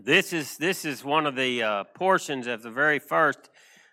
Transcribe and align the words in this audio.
this 0.00 0.32
is 0.32 0.56
this 0.56 0.84
is 0.84 1.04
one 1.04 1.26
of 1.26 1.36
the 1.36 1.62
uh, 1.62 1.84
portions 1.84 2.46
of 2.46 2.62
the 2.62 2.70
very 2.70 2.98
first. 2.98 3.50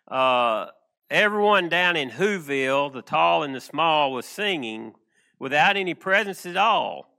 Uh, 0.08 0.68
everyone 1.10 1.70
down 1.70 1.96
in 1.98 2.10
Whoville, 2.10 2.92
the 2.92 3.02
tall 3.02 3.44
and 3.44 3.54
the 3.54 3.62
small, 3.62 4.14
was 4.14 4.26
singing 4.26 4.94
without 5.40 5.76
any 5.76 5.94
presents 5.94 6.46
at 6.46 6.58
all. 6.58 7.14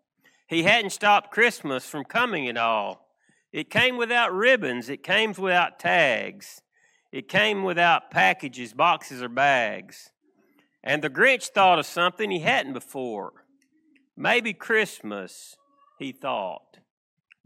He 0.46 0.62
hadn't 0.62 0.90
stopped 0.90 1.30
Christmas 1.30 1.84
from 1.84 2.04
coming 2.04 2.48
at 2.48 2.56
all. 2.56 3.06
It 3.52 3.70
came 3.70 3.96
without 3.96 4.32
ribbons. 4.32 4.88
It 4.88 5.02
came 5.02 5.32
without 5.32 5.78
tags. 5.78 6.62
It 7.12 7.28
came 7.28 7.62
without 7.62 8.10
packages, 8.10 8.72
boxes, 8.72 9.22
or 9.22 9.28
bags. 9.28 10.10
And 10.82 11.02
the 11.02 11.10
Grinch 11.10 11.48
thought 11.48 11.78
of 11.78 11.86
something 11.86 12.30
he 12.30 12.40
hadn't 12.40 12.72
before. 12.72 13.44
Maybe 14.16 14.52
Christmas, 14.52 15.56
he 15.98 16.12
thought, 16.12 16.79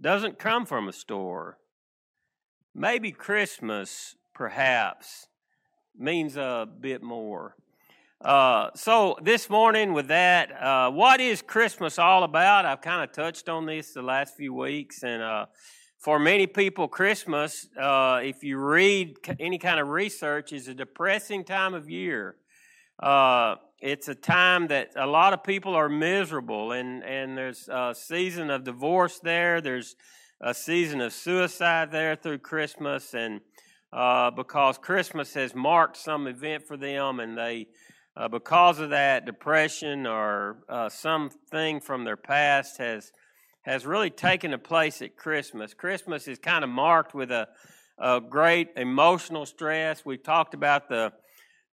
doesn't 0.01 0.39
come 0.39 0.67
from 0.67 0.89
a 0.89 0.93
store. 0.93 1.59
Maybe 2.75 3.13
Christmas, 3.13 4.17
perhaps, 4.35 5.29
means 5.96 6.37
a 6.37 6.67
bit 6.81 7.03
more. 7.03 7.57
Uh, 8.21 8.71
so, 8.75 9.17
this 9.23 9.51
morning, 9.51 9.93
with 9.93 10.09
that, 10.09 10.51
uh, 10.51 10.91
what 10.91 11.21
is 11.21 11.43
Christmas 11.43 11.99
all 11.99 12.25
about? 12.25 12.65
I've 12.65 12.81
kind 12.81 13.03
of 13.03 13.15
touched 13.15 13.49
on 13.49 13.67
this 13.67 13.93
the 13.93 14.03
last 14.03 14.35
few 14.37 14.54
weeks, 14.54 15.03
and 15.03 15.23
uh, 15.23 15.46
for 15.99 16.18
many 16.18 16.46
people, 16.46 16.89
Christmas, 16.89 17.68
uh, 17.79 18.21
if 18.23 18.43
you 18.43 18.59
read 18.59 19.17
any 19.39 19.59
kind 19.59 19.79
of 19.79 19.89
research, 19.89 20.53
is 20.53 20.68
a 20.68 20.75
depressing 20.75 21.45
time 21.45 21.75
of 21.75 21.90
year. 21.90 22.37
It's 23.85 24.09
a 24.09 24.15
time 24.15 24.69
that 24.69 24.93
a 24.97 25.07
lot 25.07 25.35
of 25.35 25.45
people 25.45 25.75
are 25.75 25.91
miserable, 25.91 26.73
and, 26.73 27.05
and 27.05 27.37
there's 27.37 27.69
a 27.69 27.95
season 27.95 28.49
of 28.49 28.65
divorce 28.65 29.21
there. 29.23 29.61
There's 29.61 29.95
a 30.41 30.55
season 30.55 31.03
of 31.03 31.13
suicide 31.13 31.93
there 31.93 32.17
through 32.17 32.39
Christmas, 32.39 33.12
and 33.12 33.43
uh, 33.93 34.31
because 34.31 34.79
Christmas 34.79 35.35
has 35.35 35.55
marked 35.55 35.99
some 35.99 36.27
event 36.27 36.67
for 36.67 36.79
them, 36.79 37.21
and 37.21 37.37
they, 37.37 37.67
uh, 38.17 38.27
because 38.27 38.79
of 38.79 38.89
that, 38.89 39.27
depression 39.27 40.07
or 40.07 40.65
uh, 40.67 40.89
something 40.89 41.79
from 41.79 42.05
their 42.05 42.17
past 42.17 42.79
has 42.79 43.13
has 43.65 43.85
really 43.85 44.09
taken 44.09 44.55
a 44.55 44.59
place 44.59 45.03
at 45.03 45.15
Christmas. 45.15 45.75
Christmas 45.75 46.27
is 46.27 46.39
kind 46.39 46.65
of 46.65 46.71
marked 46.71 47.13
with 47.13 47.31
a, 47.31 47.48
a 47.98 48.19
great 48.19 48.71
emotional 48.77 49.45
stress. 49.45 50.07
We've 50.07 50.23
talked 50.23 50.55
about 50.55 50.89
the 50.89 51.13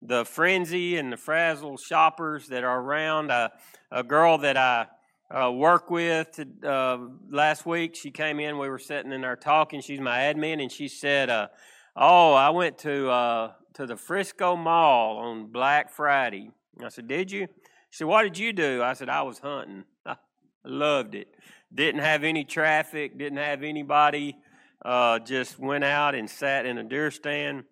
the 0.02 0.24
frenzy 0.24 0.96
and 0.96 1.12
the 1.12 1.16
frazzled 1.16 1.80
shoppers 1.80 2.48
that 2.48 2.64
are 2.64 2.80
around. 2.80 3.30
Uh, 3.30 3.48
a 3.90 4.02
girl 4.02 4.38
that 4.38 4.56
I 4.56 4.86
uh, 5.30 5.50
work 5.50 5.90
with 5.90 6.40
uh, 6.64 6.98
last 7.30 7.64
week, 7.64 7.94
she 7.94 8.10
came 8.10 8.40
in. 8.40 8.58
We 8.58 8.68
were 8.68 8.78
sitting 8.78 9.12
in 9.12 9.20
there 9.20 9.36
talking. 9.36 9.80
She's 9.80 10.00
my 10.00 10.18
admin, 10.18 10.60
and 10.60 10.70
she 10.70 10.88
said, 10.88 11.30
uh, 11.30 11.48
"Oh, 11.96 12.34
I 12.34 12.50
went 12.50 12.78
to 12.78 13.08
uh, 13.10 13.52
to 13.74 13.86
the 13.86 13.96
Frisco 13.96 14.56
Mall 14.56 15.18
on 15.18 15.46
Black 15.46 15.90
Friday." 15.90 16.50
I 16.84 16.88
said, 16.88 17.06
"Did 17.06 17.30
you?" 17.30 17.46
She 17.90 17.98
said, 17.98 18.08
"What 18.08 18.24
did 18.24 18.38
you 18.38 18.52
do?" 18.52 18.82
I 18.82 18.94
said, 18.94 19.08
"I 19.08 19.22
was 19.22 19.38
hunting. 19.38 19.84
I 20.04 20.16
loved 20.64 21.14
it. 21.14 21.28
Didn't 21.72 22.00
have 22.00 22.24
any 22.24 22.44
traffic. 22.44 23.16
Didn't 23.16 23.38
have 23.38 23.62
anybody. 23.62 24.36
Uh, 24.84 25.20
just 25.20 25.60
went 25.60 25.84
out 25.84 26.14
and 26.14 26.28
sat 26.28 26.66
in 26.66 26.76
a 26.78 26.82
deer 26.82 27.10
stand." 27.10 27.64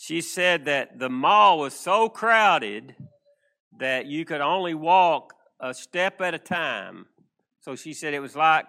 She 0.00 0.20
said 0.20 0.66
that 0.66 1.00
the 1.00 1.08
mall 1.08 1.58
was 1.58 1.74
so 1.74 2.08
crowded 2.08 2.94
that 3.80 4.06
you 4.06 4.24
could 4.24 4.40
only 4.40 4.72
walk 4.72 5.34
a 5.58 5.74
step 5.74 6.20
at 6.20 6.34
a 6.34 6.38
time. 6.38 7.06
So 7.58 7.74
she 7.74 7.92
said 7.92 8.14
it 8.14 8.20
was 8.20 8.36
like, 8.36 8.66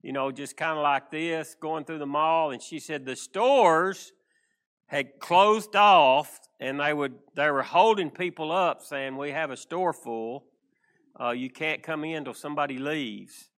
you 0.00 0.14
know, 0.14 0.32
just 0.32 0.56
kind 0.56 0.78
of 0.78 0.82
like 0.82 1.10
this 1.10 1.54
going 1.60 1.84
through 1.84 1.98
the 1.98 2.06
mall. 2.06 2.52
And 2.52 2.62
she 2.62 2.80
said 2.80 3.04
the 3.04 3.14
stores 3.14 4.12
had 4.86 5.20
closed 5.20 5.76
off 5.76 6.40
and 6.58 6.80
they 6.80 6.94
would 6.94 7.12
they 7.36 7.50
were 7.50 7.62
holding 7.62 8.10
people 8.10 8.50
up 8.50 8.82
saying 8.82 9.18
we 9.18 9.32
have 9.32 9.50
a 9.50 9.56
store 9.58 9.92
full 9.92 10.46
uh, 11.20 11.30
you 11.30 11.50
can't 11.50 11.82
come 11.82 12.04
in 12.04 12.16
until 12.16 12.34
somebody 12.34 12.76
leaves 12.76 13.50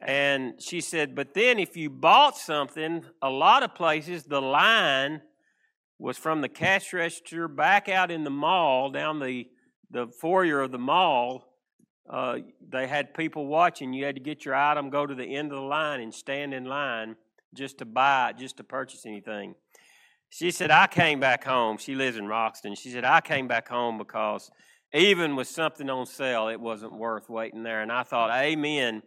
and 0.00 0.60
she 0.60 0.80
said 0.80 1.14
but 1.14 1.34
then 1.34 1.60
if 1.60 1.76
you 1.76 1.88
bought 1.88 2.36
something 2.36 3.04
a 3.22 3.30
lot 3.30 3.62
of 3.62 3.76
places 3.76 4.24
the 4.24 4.42
line 4.42 5.22
was 5.98 6.18
from 6.18 6.40
the 6.40 6.48
cash 6.48 6.92
register 6.92 7.48
back 7.48 7.88
out 7.88 8.10
in 8.10 8.24
the 8.24 8.30
mall, 8.30 8.90
down 8.90 9.18
the, 9.18 9.46
the 9.90 10.06
foyer 10.20 10.60
of 10.60 10.72
the 10.72 10.78
mall. 10.78 11.44
Uh, 12.08 12.38
they 12.68 12.86
had 12.86 13.14
people 13.14 13.46
watching. 13.46 13.92
You 13.92 14.04
had 14.04 14.14
to 14.16 14.20
get 14.20 14.44
your 14.44 14.54
item, 14.54 14.90
go 14.90 15.06
to 15.06 15.14
the 15.14 15.36
end 15.36 15.52
of 15.52 15.58
the 15.58 15.64
line, 15.64 16.00
and 16.00 16.14
stand 16.14 16.54
in 16.54 16.64
line 16.64 17.16
just 17.54 17.78
to 17.78 17.84
buy, 17.84 18.32
just 18.38 18.58
to 18.58 18.64
purchase 18.64 19.06
anything. 19.06 19.54
She 20.28 20.50
said, 20.50 20.70
I 20.70 20.86
came 20.86 21.20
back 21.20 21.44
home. 21.44 21.78
She 21.78 21.94
lives 21.94 22.16
in 22.16 22.26
Roxton. 22.26 22.74
She 22.74 22.90
said, 22.90 23.04
I 23.04 23.20
came 23.20 23.48
back 23.48 23.68
home 23.68 23.96
because 23.96 24.50
even 24.92 25.36
with 25.36 25.48
something 25.48 25.88
on 25.88 26.06
sale, 26.06 26.48
it 26.48 26.60
wasn't 26.60 26.92
worth 26.92 27.28
waiting 27.28 27.62
there. 27.62 27.82
And 27.82 27.90
I 27.90 28.02
thought, 28.02 28.30
Amen. 28.30 29.02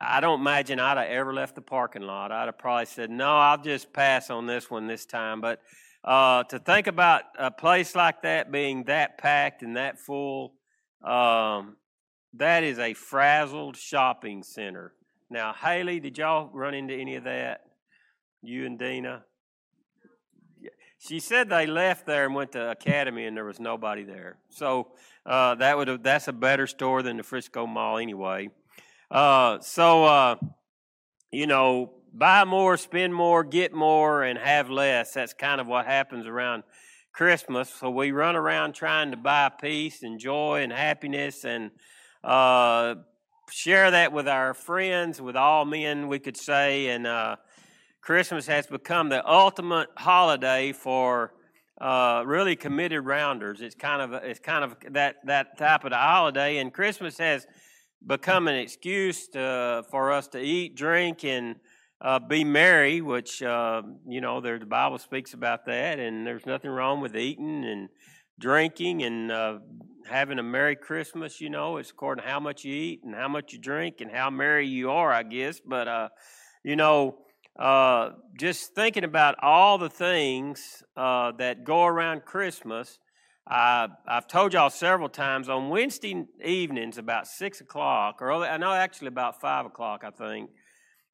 I 0.00 0.20
don't 0.20 0.40
imagine 0.40 0.80
I'd 0.80 0.98
have 0.98 1.08
ever 1.08 1.32
left 1.32 1.54
the 1.54 1.62
parking 1.62 2.02
lot. 2.02 2.32
I'd 2.32 2.46
have 2.46 2.58
probably 2.58 2.86
said, 2.86 3.10
No, 3.10 3.36
I'll 3.36 3.62
just 3.62 3.92
pass 3.92 4.28
on 4.28 4.46
this 4.46 4.70
one 4.70 4.86
this 4.86 5.06
time. 5.06 5.40
But 5.40 5.60
uh, 6.04 6.44
to 6.44 6.58
think 6.58 6.86
about 6.86 7.22
a 7.38 7.50
place 7.50 7.94
like 7.94 8.22
that 8.22 8.52
being 8.52 8.84
that 8.84 9.18
packed 9.18 9.62
and 9.62 9.76
that 9.76 9.98
full, 9.98 10.52
um, 11.02 11.76
that 12.34 12.62
is 12.62 12.78
a 12.78 12.92
frazzled 12.94 13.76
shopping 13.76 14.42
center. 14.42 14.92
Now, 15.30 15.52
Haley, 15.52 16.00
did 16.00 16.18
y'all 16.18 16.50
run 16.52 16.74
into 16.74 16.94
any 16.94 17.16
of 17.16 17.24
that? 17.24 17.62
You 18.42 18.66
and 18.66 18.78
Dina? 18.78 19.24
She 20.98 21.20
said 21.20 21.48
they 21.48 21.66
left 21.66 22.06
there 22.06 22.24
and 22.24 22.34
went 22.34 22.52
to 22.52 22.70
Academy 22.70 23.26
and 23.26 23.36
there 23.36 23.44
was 23.44 23.60
nobody 23.60 24.04
there. 24.04 24.38
So 24.48 24.88
uh, 25.26 25.54
that 25.56 25.76
would 25.76 26.02
that's 26.02 26.28
a 26.28 26.32
better 26.32 26.66
store 26.66 27.02
than 27.02 27.18
the 27.18 27.22
Frisco 27.22 27.66
Mall 27.66 27.98
anyway. 27.98 28.50
Uh, 29.10 29.60
so, 29.60 30.04
uh, 30.04 30.36
you 31.30 31.46
know, 31.46 31.92
buy 32.16 32.44
more, 32.44 32.76
spend 32.76 33.14
more, 33.14 33.42
get 33.42 33.74
more, 33.74 34.22
and 34.22 34.38
have 34.38 34.70
less. 34.70 35.12
That's 35.14 35.34
kind 35.34 35.60
of 35.60 35.66
what 35.66 35.86
happens 35.86 36.26
around 36.26 36.62
Christmas. 37.12 37.68
So 37.68 37.90
we 37.90 38.12
run 38.12 38.36
around 38.36 38.74
trying 38.74 39.10
to 39.10 39.16
buy 39.16 39.50
peace 39.60 40.02
and 40.02 40.18
joy 40.18 40.62
and 40.62 40.72
happiness 40.72 41.44
and 41.44 41.72
uh, 42.22 42.94
share 43.50 43.90
that 43.90 44.12
with 44.12 44.28
our 44.28 44.54
friends, 44.54 45.20
with 45.20 45.36
all 45.36 45.64
men, 45.64 46.08
we 46.08 46.20
could 46.20 46.36
say. 46.36 46.88
And 46.88 47.06
uh, 47.06 47.36
Christmas 48.00 48.46
has 48.46 48.66
become 48.68 49.08
the 49.08 49.28
ultimate 49.28 49.88
holiday 49.96 50.72
for 50.72 51.34
uh, 51.80 52.22
really 52.24 52.54
committed 52.54 53.04
rounders. 53.04 53.60
It's 53.60 53.74
kind 53.74 54.00
of 54.00 54.22
it's 54.22 54.38
kind 54.38 54.62
of 54.64 54.76
that 54.92 55.16
that 55.24 55.58
type 55.58 55.84
of 55.84 55.90
the 55.90 55.96
holiday, 55.96 56.58
and 56.58 56.72
Christmas 56.72 57.18
has 57.18 57.46
become 58.06 58.48
an 58.48 58.54
excuse 58.54 59.28
to, 59.28 59.82
for 59.90 60.12
us 60.12 60.28
to 60.28 60.38
eat, 60.38 60.76
drink, 60.76 61.24
and 61.24 61.56
uh, 62.04 62.18
be 62.18 62.44
merry, 62.44 63.00
which 63.00 63.42
uh, 63.42 63.80
you 64.06 64.20
know 64.20 64.40
there, 64.42 64.58
the 64.58 64.66
Bible 64.66 64.98
speaks 64.98 65.32
about 65.32 65.64
that, 65.64 65.98
and 65.98 66.26
there's 66.26 66.44
nothing 66.44 66.70
wrong 66.70 67.00
with 67.00 67.16
eating 67.16 67.64
and 67.64 67.88
drinking 68.38 69.02
and 69.02 69.32
uh, 69.32 69.58
having 70.06 70.38
a 70.38 70.42
merry 70.42 70.76
Christmas. 70.76 71.40
You 71.40 71.48
know, 71.48 71.78
it's 71.78 71.90
according 71.90 72.22
to 72.22 72.30
how 72.30 72.40
much 72.40 72.62
you 72.62 72.74
eat 72.74 73.00
and 73.04 73.14
how 73.14 73.28
much 73.28 73.54
you 73.54 73.58
drink 73.58 74.02
and 74.02 74.10
how 74.10 74.28
merry 74.28 74.66
you 74.66 74.90
are, 74.90 75.10
I 75.10 75.22
guess. 75.22 75.60
But 75.64 75.88
uh, 75.88 76.08
you 76.62 76.76
know, 76.76 77.16
uh, 77.58 78.10
just 78.38 78.74
thinking 78.74 79.04
about 79.04 79.36
all 79.40 79.78
the 79.78 79.88
things 79.88 80.82
uh, 80.98 81.32
that 81.38 81.64
go 81.64 81.86
around 81.86 82.26
Christmas. 82.26 82.98
I, 83.46 83.88
I've 84.06 84.26
told 84.26 84.54
y'all 84.54 84.70
several 84.70 85.08
times 85.08 85.48
on 85.48 85.68
Wednesday 85.70 86.24
evenings 86.42 86.98
about 86.98 87.26
six 87.26 87.60
o'clock, 87.60 88.20
or 88.20 88.32
I 88.32 88.56
know 88.58 88.72
actually 88.72 89.08
about 89.08 89.40
five 89.40 89.64
o'clock, 89.66 90.02
I 90.04 90.10
think. 90.10 90.50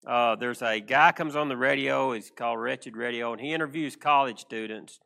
Uh, 0.06 0.34
there's 0.36 0.62
a 0.62 0.80
guy 0.80 1.12
comes 1.12 1.36
on 1.36 1.48
the 1.48 1.56
radio. 1.56 2.12
He's 2.12 2.30
called 2.30 2.58
Wretched 2.58 2.96
Radio, 2.96 3.32
and 3.32 3.40
he 3.40 3.52
interviews 3.52 3.96
college 3.96 4.40
students, 4.40 4.98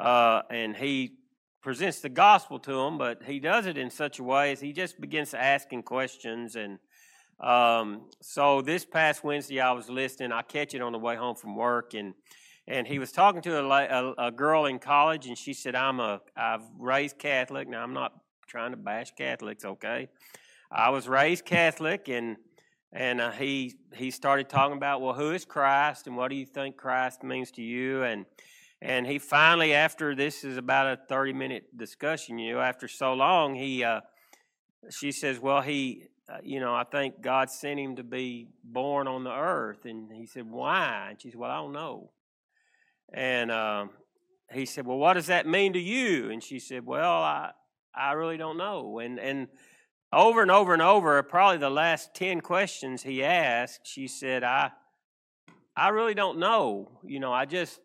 uh, 0.00 0.42
and 0.50 0.76
he 0.76 1.12
presents 1.60 2.00
the 2.00 2.08
gospel 2.08 2.58
to 2.58 2.72
them. 2.72 2.98
But 2.98 3.22
he 3.22 3.38
does 3.38 3.66
it 3.66 3.78
in 3.78 3.88
such 3.88 4.18
a 4.18 4.24
way 4.24 4.50
as 4.50 4.60
he 4.60 4.72
just 4.72 5.00
begins 5.00 5.32
asking 5.32 5.84
questions. 5.84 6.56
And 6.56 6.80
um, 7.38 8.08
so 8.20 8.62
this 8.62 8.84
past 8.84 9.22
Wednesday, 9.22 9.60
I 9.60 9.70
was 9.72 9.88
listening. 9.88 10.32
I 10.32 10.42
catch 10.42 10.74
it 10.74 10.82
on 10.82 10.90
the 10.90 10.98
way 10.98 11.14
home 11.14 11.36
from 11.36 11.54
work, 11.54 11.94
and 11.94 12.14
and 12.66 12.86
he 12.86 12.98
was 12.98 13.12
talking 13.12 13.42
to 13.42 13.60
a, 13.60 13.68
a, 13.68 14.26
a 14.26 14.30
girl 14.32 14.66
in 14.66 14.80
college, 14.80 15.28
and 15.28 15.38
she 15.38 15.54
said, 15.54 15.76
"I'm 15.76 16.00
a 16.00 16.20
I've 16.36 16.62
raised 16.80 17.16
Catholic. 17.16 17.68
Now 17.68 17.84
I'm 17.84 17.94
not 17.94 18.12
trying 18.48 18.72
to 18.72 18.76
bash 18.76 19.12
Catholics, 19.14 19.64
okay? 19.64 20.08
I 20.68 20.90
was 20.90 21.06
raised 21.06 21.44
Catholic, 21.44 22.08
and." 22.08 22.38
And 22.92 23.20
uh, 23.20 23.30
he 23.30 23.74
he 23.94 24.10
started 24.10 24.48
talking 24.48 24.76
about 24.76 25.00
well 25.00 25.14
who 25.14 25.30
is 25.30 25.44
christ 25.44 26.06
and 26.06 26.16
what 26.16 26.28
do 26.28 26.36
you 26.36 26.46
think 26.46 26.76
christ 26.76 27.22
means 27.22 27.50
to 27.50 27.62
you 27.62 28.02
and 28.02 28.26
and 28.80 29.06
he 29.06 29.18
finally 29.18 29.72
after 29.72 30.14
this 30.14 30.44
is 30.44 30.56
about 30.56 30.86
a 30.86 30.96
30 31.08 31.32
minute 31.32 31.76
discussion 31.76 32.38
you 32.38 32.54
know 32.54 32.60
after 32.60 32.88
so 32.88 33.14
long 33.14 33.54
he 33.54 33.82
uh, 33.82 34.00
she 34.90 35.12
says 35.12 35.40
well 35.40 35.60
he 35.60 36.08
uh, 36.32 36.38
you 36.42 36.60
know, 36.60 36.74
I 36.74 36.84
think 36.84 37.20
God 37.20 37.50
sent 37.50 37.80
him 37.80 37.96
to 37.96 38.04
be 38.04 38.48
born 38.62 39.08
on 39.08 39.24
the 39.24 39.32
earth. 39.32 39.84
And 39.84 40.10
he 40.12 40.26
said, 40.26 40.48
Why? 40.48 41.08
And 41.10 41.20
she 41.20 41.30
said, 41.30 41.38
Well, 41.38 41.50
I 41.50 41.56
don't 41.56 41.72
know. 41.72 42.10
And 43.12 43.50
uh, 43.50 43.86
he 44.52 44.64
said, 44.64 44.86
Well, 44.86 44.98
what 44.98 45.14
does 45.14 45.26
that 45.26 45.46
mean 45.46 45.72
to 45.72 45.80
you? 45.80 46.30
And 46.30 46.42
she 46.42 46.58
said, 46.58 46.86
Well, 46.86 47.22
I, 47.22 47.50
I 47.94 48.12
really 48.12 48.36
don't 48.36 48.56
know. 48.56 49.00
And, 49.00 49.18
and 49.18 49.48
over 50.12 50.42
and 50.42 50.50
over 50.50 50.72
and 50.72 50.82
over, 50.82 51.22
probably 51.22 51.58
the 51.58 51.70
last 51.70 52.14
10 52.14 52.40
questions 52.40 53.02
he 53.02 53.24
asked, 53.24 53.80
she 53.84 54.06
said, 54.06 54.44
I, 54.44 54.70
I 55.74 55.88
really 55.88 56.14
don't 56.14 56.38
know. 56.38 57.00
You 57.04 57.18
know, 57.18 57.32
I 57.32 57.46
just, 57.46 57.80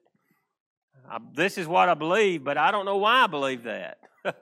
I, 1.10 1.20
this 1.34 1.58
is 1.58 1.68
what 1.68 1.88
I 1.88 1.94
believe, 1.94 2.44
but 2.44 2.58
I 2.58 2.72
don't 2.72 2.86
know 2.86 2.98
why 2.98 3.24
I 3.24 3.28
believe 3.28 3.64
that. 3.64 4.00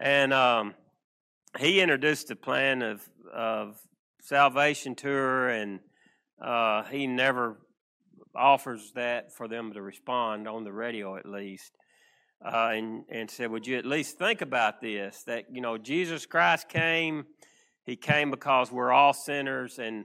and 0.00 0.32
um, 0.32 0.74
he 1.58 1.80
introduced 1.80 2.28
the 2.28 2.36
plan 2.36 2.80
of, 2.80 3.06
of 3.32 3.78
salvation 4.22 4.94
to 4.96 5.08
her, 5.08 5.50
and 5.50 5.80
uh, 6.42 6.84
he 6.84 7.06
never 7.06 7.58
offers 8.34 8.92
that 8.94 9.34
for 9.36 9.48
them 9.48 9.74
to 9.74 9.82
respond 9.82 10.48
on 10.48 10.64
the 10.64 10.72
radio, 10.72 11.16
at 11.16 11.26
least. 11.26 11.72
Uh, 12.44 12.70
and, 12.72 13.04
and 13.08 13.30
said, 13.30 13.50
Would 13.50 13.66
you 13.66 13.78
at 13.78 13.84
least 13.84 14.18
think 14.18 14.42
about 14.42 14.80
this? 14.80 15.24
That, 15.24 15.46
you 15.52 15.60
know, 15.60 15.76
Jesus 15.76 16.24
Christ 16.24 16.68
came, 16.68 17.26
He 17.84 17.96
came 17.96 18.30
because 18.30 18.70
we're 18.70 18.92
all 18.92 19.12
sinners, 19.12 19.78
and 19.78 20.04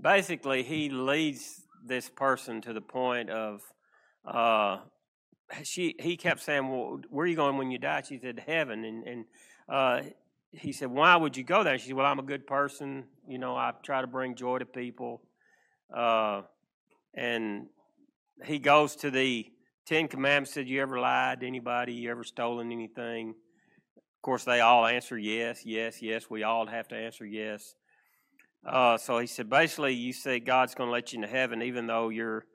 basically, 0.00 0.62
He 0.62 0.88
leads 0.88 1.62
this 1.86 2.08
person 2.08 2.60
to 2.62 2.72
the 2.72 2.80
point 2.80 3.28
of, 3.28 3.60
uh, 4.24 4.78
she, 5.62 5.94
he 6.00 6.16
kept 6.16 6.40
saying, 6.40 6.68
Well, 6.68 7.00
where 7.10 7.24
are 7.24 7.28
you 7.28 7.36
going 7.36 7.58
when 7.58 7.70
you 7.70 7.78
die? 7.78 8.02
She 8.02 8.18
said, 8.18 8.42
Heaven. 8.46 8.84
And, 8.84 9.04
and 9.06 9.24
uh, 9.68 10.00
he 10.52 10.72
said, 10.72 10.90
Why 10.90 11.16
would 11.16 11.36
you 11.36 11.44
go 11.44 11.62
there? 11.62 11.78
She 11.78 11.88
said, 11.88 11.96
Well, 11.96 12.06
I'm 12.06 12.18
a 12.18 12.24
good 12.24 12.46
person. 12.46 13.04
You 13.28 13.38
know, 13.38 13.56
I 13.56 13.72
try 13.82 14.00
to 14.00 14.06
bring 14.06 14.34
joy 14.34 14.58
to 14.58 14.66
people. 14.66 15.22
Uh, 15.94 16.42
and 17.14 17.66
he 18.44 18.58
goes 18.58 18.96
to 18.96 19.10
the 19.10 19.46
Ten 19.86 20.08
Commandments. 20.08 20.54
Said, 20.54 20.68
You 20.68 20.82
ever 20.82 20.98
lied 20.98 21.40
to 21.40 21.46
anybody? 21.46 21.92
You 21.92 22.10
ever 22.10 22.24
stolen 22.24 22.72
anything? 22.72 23.30
Of 23.96 24.22
course, 24.22 24.44
they 24.44 24.60
all 24.60 24.86
answer 24.86 25.18
yes, 25.18 25.66
yes, 25.66 26.00
yes. 26.00 26.30
We 26.30 26.42
all 26.42 26.66
have 26.66 26.88
to 26.88 26.96
answer 26.96 27.26
yes. 27.26 27.74
Uh, 28.66 28.96
so 28.96 29.18
he 29.18 29.26
said, 29.26 29.50
basically, 29.50 29.92
you 29.92 30.14
say 30.14 30.40
God's 30.40 30.74
going 30.74 30.88
to 30.88 30.92
let 30.92 31.12
you 31.12 31.18
into 31.18 31.28
heaven, 31.28 31.60
even 31.62 31.86
though 31.86 32.08
you're 32.08 32.46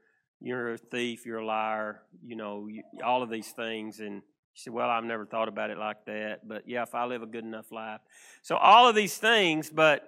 you're 0.42 0.74
a 0.74 0.78
thief, 0.78 1.26
you're 1.26 1.40
a 1.40 1.46
liar, 1.46 2.02
you 2.26 2.36
know, 2.36 2.68
you, 2.68 2.84
all 3.04 3.22
of 3.22 3.30
these 3.30 3.52
things. 3.52 4.00
And 4.00 4.22
she 4.54 4.64
said, 4.64 4.74
Well, 4.74 4.90
I've 4.90 5.04
never 5.04 5.26
thought 5.26 5.48
about 5.48 5.70
it 5.70 5.78
like 5.78 6.06
that. 6.06 6.48
But 6.48 6.64
yeah, 6.66 6.84
if 6.84 6.96
I 6.96 7.06
live 7.06 7.22
a 7.22 7.28
good 7.28 7.44
enough 7.44 7.72
life. 7.72 8.02
So 8.42 8.56
all 8.56 8.88
of 8.88 8.96
these 8.96 9.18
things, 9.18 9.70
but 9.70 10.08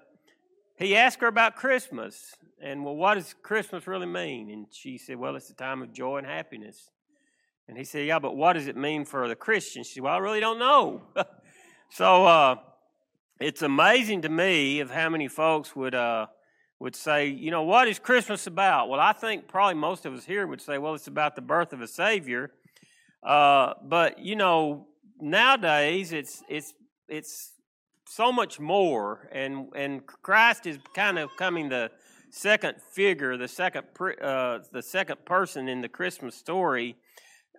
he 0.78 0.96
asked 0.96 1.22
her 1.22 1.28
about 1.28 1.56
Christmas. 1.56 2.36
And 2.64 2.86
well, 2.86 2.96
what 2.96 3.16
does 3.16 3.36
Christmas 3.42 3.88
really 3.88 4.06
mean? 4.06 4.50
And 4.50 4.68
she 4.72 4.98
said, 4.98 5.18
Well, 5.18 5.36
it's 5.36 5.50
a 5.50 5.56
time 5.56 5.82
of 5.82 5.94
joy 5.94 6.18
and 6.18 6.28
happiness. 6.28 6.90
And 7.68 7.78
he 7.78 7.84
said, 7.84 8.06
Yeah, 8.06 8.20
but 8.20 8.36
what 8.36 8.54
does 8.54 8.68
it 8.68 8.76
mean 8.76 9.06
for 9.06 9.28
the 9.28 9.36
Christian? 9.36 9.84
She 9.84 9.96
said, 9.96 10.04
Well, 10.04 10.14
I 10.14 10.18
really 10.18 10.40
don't 10.40 10.60
know. 10.60 11.02
so 11.90 12.26
uh, 12.26 12.56
it's 13.40 13.62
amazing 13.62 14.22
to 14.24 14.30
me 14.30 14.80
of 14.80 14.92
how 14.92 15.10
many 15.10 15.28
folks 15.28 15.76
would 15.76 15.96
uh, 15.96 16.28
would 16.82 16.96
say, 16.96 17.28
you 17.28 17.52
know, 17.52 17.62
what 17.62 17.88
is 17.88 18.00
Christmas 18.00 18.48
about? 18.48 18.90
Well, 18.90 19.00
I 19.00 19.14
think 19.14 19.48
probably 19.48 19.76
most 19.76 20.08
of 20.08 20.14
us 20.14 20.26
here 20.26 20.48
would 20.48 20.62
say, 20.62 20.80
well, 20.80 20.96
it's 20.96 21.08
about 21.08 21.36
the 21.36 21.42
birth 21.42 21.74
of 21.74 21.82
a 21.82 21.88
Savior. 21.88 22.52
Uh, 23.22 23.76
but 23.84 24.18
you 24.20 24.36
know, 24.36 24.88
nowadays 25.20 26.12
it's 26.12 26.44
it's 26.50 26.74
it's 27.08 27.54
so 28.08 28.32
much 28.32 28.60
more, 28.60 29.30
and 29.32 29.68
and 29.76 30.06
Christ 30.06 30.66
is 30.66 30.80
kind 30.96 31.20
of 31.20 31.30
coming 31.38 31.70
the 31.70 31.92
second 32.32 32.76
figure, 32.92 33.38
the 33.38 33.48
second 33.48 33.86
uh, 34.22 34.60
the 34.72 34.82
second 34.82 35.24
person 35.26 35.68
in 35.68 35.82
the 35.82 35.90
Christmas 35.90 36.36
story. 36.36 36.96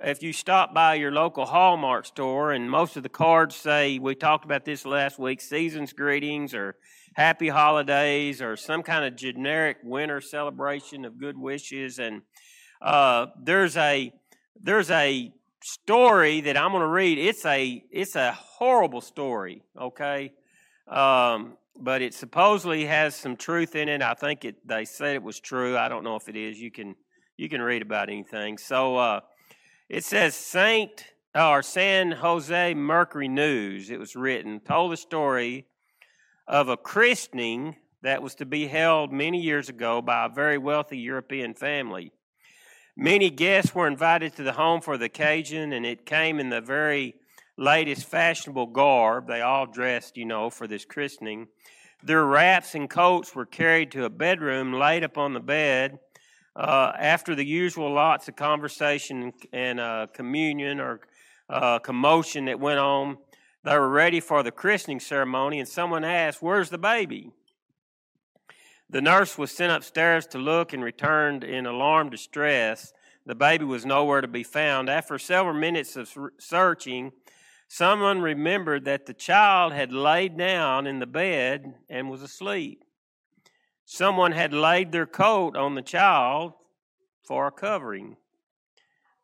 If 0.04 0.20
you 0.20 0.32
stop 0.32 0.74
by 0.74 0.94
your 0.94 1.12
local 1.12 1.46
Hallmark 1.46 2.06
store, 2.06 2.50
and 2.50 2.68
most 2.68 2.96
of 2.96 3.04
the 3.04 3.08
cards 3.08 3.54
say, 3.54 4.00
we 4.00 4.16
talked 4.16 4.44
about 4.44 4.64
this 4.64 4.84
last 4.84 5.16
week, 5.16 5.40
season's 5.40 5.92
greetings 5.92 6.54
or 6.54 6.74
happy 7.14 7.48
holidays 7.48 8.42
or 8.42 8.56
some 8.56 8.82
kind 8.82 9.04
of 9.04 9.14
generic 9.14 9.76
winter 9.84 10.20
celebration 10.20 11.04
of 11.04 11.18
good 11.18 11.38
wishes, 11.38 12.00
and 12.00 12.22
uh, 12.80 13.26
there's 13.40 13.76
a 13.76 14.12
there's 14.60 14.90
a 14.90 15.32
story 15.62 16.40
that 16.40 16.56
I'm 16.56 16.72
going 16.72 16.80
to 16.80 16.88
read. 16.88 17.18
It's 17.18 17.46
a 17.46 17.84
it's 17.92 18.16
a 18.16 18.32
horrible 18.32 19.02
story, 19.02 19.62
okay, 19.80 20.32
um, 20.88 21.56
but 21.78 22.02
it 22.02 22.12
supposedly 22.12 22.86
has 22.86 23.14
some 23.14 23.36
truth 23.36 23.76
in 23.76 23.88
it. 23.88 24.02
I 24.02 24.14
think 24.14 24.44
it. 24.44 24.66
They 24.66 24.84
said 24.84 25.14
it 25.14 25.22
was 25.22 25.38
true. 25.38 25.78
I 25.78 25.88
don't 25.88 26.02
know 26.02 26.16
if 26.16 26.28
it 26.28 26.34
is. 26.34 26.60
You 26.60 26.72
can 26.72 26.96
you 27.36 27.48
can 27.48 27.62
read 27.62 27.82
about 27.82 28.08
anything. 28.08 28.58
So 28.58 28.96
uh, 28.96 29.20
it 29.92 30.04
says 30.04 30.34
Saint 30.34 31.04
or 31.34 31.62
San 31.62 32.12
Jose 32.12 32.72
Mercury 32.72 33.28
News. 33.28 33.90
It 33.90 33.98
was 33.98 34.16
written 34.16 34.58
told 34.58 34.90
the 34.90 34.96
story 34.96 35.66
of 36.48 36.70
a 36.70 36.78
christening 36.78 37.76
that 38.00 38.22
was 38.22 38.34
to 38.36 38.46
be 38.46 38.66
held 38.66 39.12
many 39.12 39.38
years 39.38 39.68
ago 39.68 40.00
by 40.00 40.24
a 40.24 40.30
very 40.30 40.56
wealthy 40.56 40.96
European 40.96 41.52
family. 41.52 42.10
Many 42.96 43.28
guests 43.28 43.74
were 43.74 43.86
invited 43.86 44.34
to 44.36 44.42
the 44.42 44.54
home 44.54 44.80
for 44.80 44.96
the 44.96 45.04
occasion, 45.04 45.74
and 45.74 45.84
it 45.84 46.06
came 46.06 46.40
in 46.40 46.48
the 46.48 46.62
very 46.62 47.14
latest 47.58 48.06
fashionable 48.06 48.68
garb. 48.68 49.28
They 49.28 49.42
all 49.42 49.66
dressed, 49.66 50.16
you 50.16 50.24
know, 50.24 50.48
for 50.48 50.66
this 50.66 50.86
christening. 50.86 51.48
Their 52.02 52.24
wraps 52.24 52.74
and 52.74 52.88
coats 52.88 53.34
were 53.34 53.44
carried 53.44 53.90
to 53.92 54.06
a 54.06 54.10
bedroom, 54.10 54.72
laid 54.72 55.04
upon 55.04 55.34
the 55.34 55.40
bed. 55.40 55.98
Uh, 56.54 56.92
after 56.98 57.34
the 57.34 57.44
usual 57.44 57.92
lots 57.92 58.28
of 58.28 58.36
conversation 58.36 59.32
and 59.52 59.80
uh, 59.80 60.06
communion 60.12 60.80
or 60.80 61.00
uh, 61.48 61.78
commotion 61.78 62.44
that 62.44 62.60
went 62.60 62.78
on, 62.78 63.16
they 63.64 63.78
were 63.78 63.88
ready 63.88 64.20
for 64.20 64.42
the 64.42 64.50
christening 64.50 65.00
ceremony, 65.00 65.60
and 65.60 65.68
someone 65.68 66.04
asked, 66.04 66.42
Where's 66.42 66.70
the 66.70 66.78
baby? 66.78 67.30
The 68.90 69.00
nurse 69.00 69.38
was 69.38 69.50
sent 69.50 69.72
upstairs 69.72 70.26
to 70.28 70.38
look 70.38 70.74
and 70.74 70.84
returned 70.84 71.44
in 71.44 71.64
alarmed 71.64 72.10
distress. 72.10 72.92
The 73.24 73.34
baby 73.34 73.64
was 73.64 73.86
nowhere 73.86 74.20
to 74.20 74.28
be 74.28 74.42
found. 74.42 74.90
After 74.90 75.18
several 75.18 75.54
minutes 75.54 75.96
of 75.96 76.14
searching, 76.38 77.12
someone 77.68 78.20
remembered 78.20 78.84
that 78.84 79.06
the 79.06 79.14
child 79.14 79.72
had 79.72 79.92
laid 79.92 80.36
down 80.36 80.86
in 80.86 80.98
the 80.98 81.06
bed 81.06 81.72
and 81.88 82.10
was 82.10 82.20
asleep. 82.20 82.84
Someone 83.94 84.32
had 84.32 84.54
laid 84.54 84.90
their 84.90 85.04
coat 85.04 85.54
on 85.54 85.74
the 85.74 85.82
child 85.82 86.54
for 87.22 87.46
a 87.46 87.50
covering. 87.50 88.16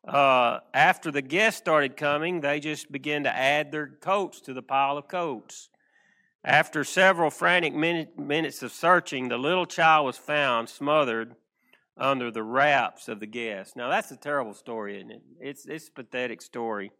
Uh, 0.07 0.59
after 0.75 1.09
the 1.09 1.23
guests 1.23 1.57
started 1.59 1.97
coming, 1.97 2.41
they 2.41 2.59
just 2.59 2.91
began 2.91 3.23
to 3.23 3.35
add 3.35 3.71
their 3.71 3.87
coats 3.87 4.39
to 4.41 4.53
the 4.53 4.61
pile 4.61 4.95
of 4.95 5.07
coats. 5.07 5.69
After 6.43 6.83
several 6.83 7.31
frantic 7.31 7.73
minutes 7.73 8.61
of 8.61 8.71
searching, 8.71 9.29
the 9.29 9.39
little 9.39 9.65
child 9.65 10.05
was 10.05 10.19
found 10.19 10.69
smothered 10.69 11.33
under 11.97 12.29
the 12.29 12.43
wraps 12.43 13.07
of 13.07 13.19
the 13.19 13.25
guests. 13.25 13.75
Now, 13.75 13.89
that's 13.89 14.11
a 14.11 14.17
terrible 14.17 14.53
story, 14.53 14.97
isn't 14.97 15.09
it? 15.09 15.23
It's, 15.39 15.65
it's 15.65 15.87
a 15.87 15.93
pathetic 15.93 16.43
story. 16.43 16.91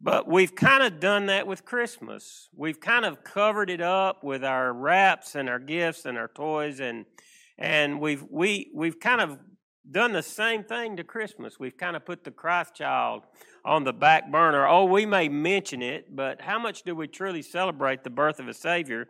But 0.00 0.28
we've 0.28 0.54
kind 0.54 0.84
of 0.84 1.00
done 1.00 1.26
that 1.26 1.46
with 1.46 1.64
Christmas. 1.64 2.48
We've 2.54 2.78
kind 2.78 3.04
of 3.04 3.24
covered 3.24 3.68
it 3.68 3.80
up 3.80 4.22
with 4.22 4.44
our 4.44 4.72
wraps 4.72 5.34
and 5.34 5.48
our 5.48 5.58
gifts 5.58 6.06
and 6.06 6.16
our 6.16 6.28
toys, 6.28 6.78
and, 6.78 7.04
and 7.58 8.00
we've, 8.00 8.24
we, 8.30 8.70
we've 8.72 9.00
kind 9.00 9.20
of 9.20 9.38
done 9.90 10.12
the 10.12 10.22
same 10.22 10.62
thing 10.62 10.96
to 10.98 11.04
Christmas. 11.04 11.58
We've 11.58 11.76
kind 11.76 11.96
of 11.96 12.04
put 12.04 12.22
the 12.22 12.30
Christ 12.30 12.74
child 12.74 13.24
on 13.64 13.82
the 13.82 13.92
back 13.92 14.30
burner. 14.30 14.68
Oh, 14.68 14.84
we 14.84 15.04
may 15.04 15.28
mention 15.28 15.82
it, 15.82 16.14
but 16.14 16.42
how 16.42 16.60
much 16.60 16.82
do 16.84 16.94
we 16.94 17.08
truly 17.08 17.42
celebrate 17.42 18.04
the 18.04 18.10
birth 18.10 18.38
of 18.38 18.46
a 18.46 18.54
Savior? 18.54 19.08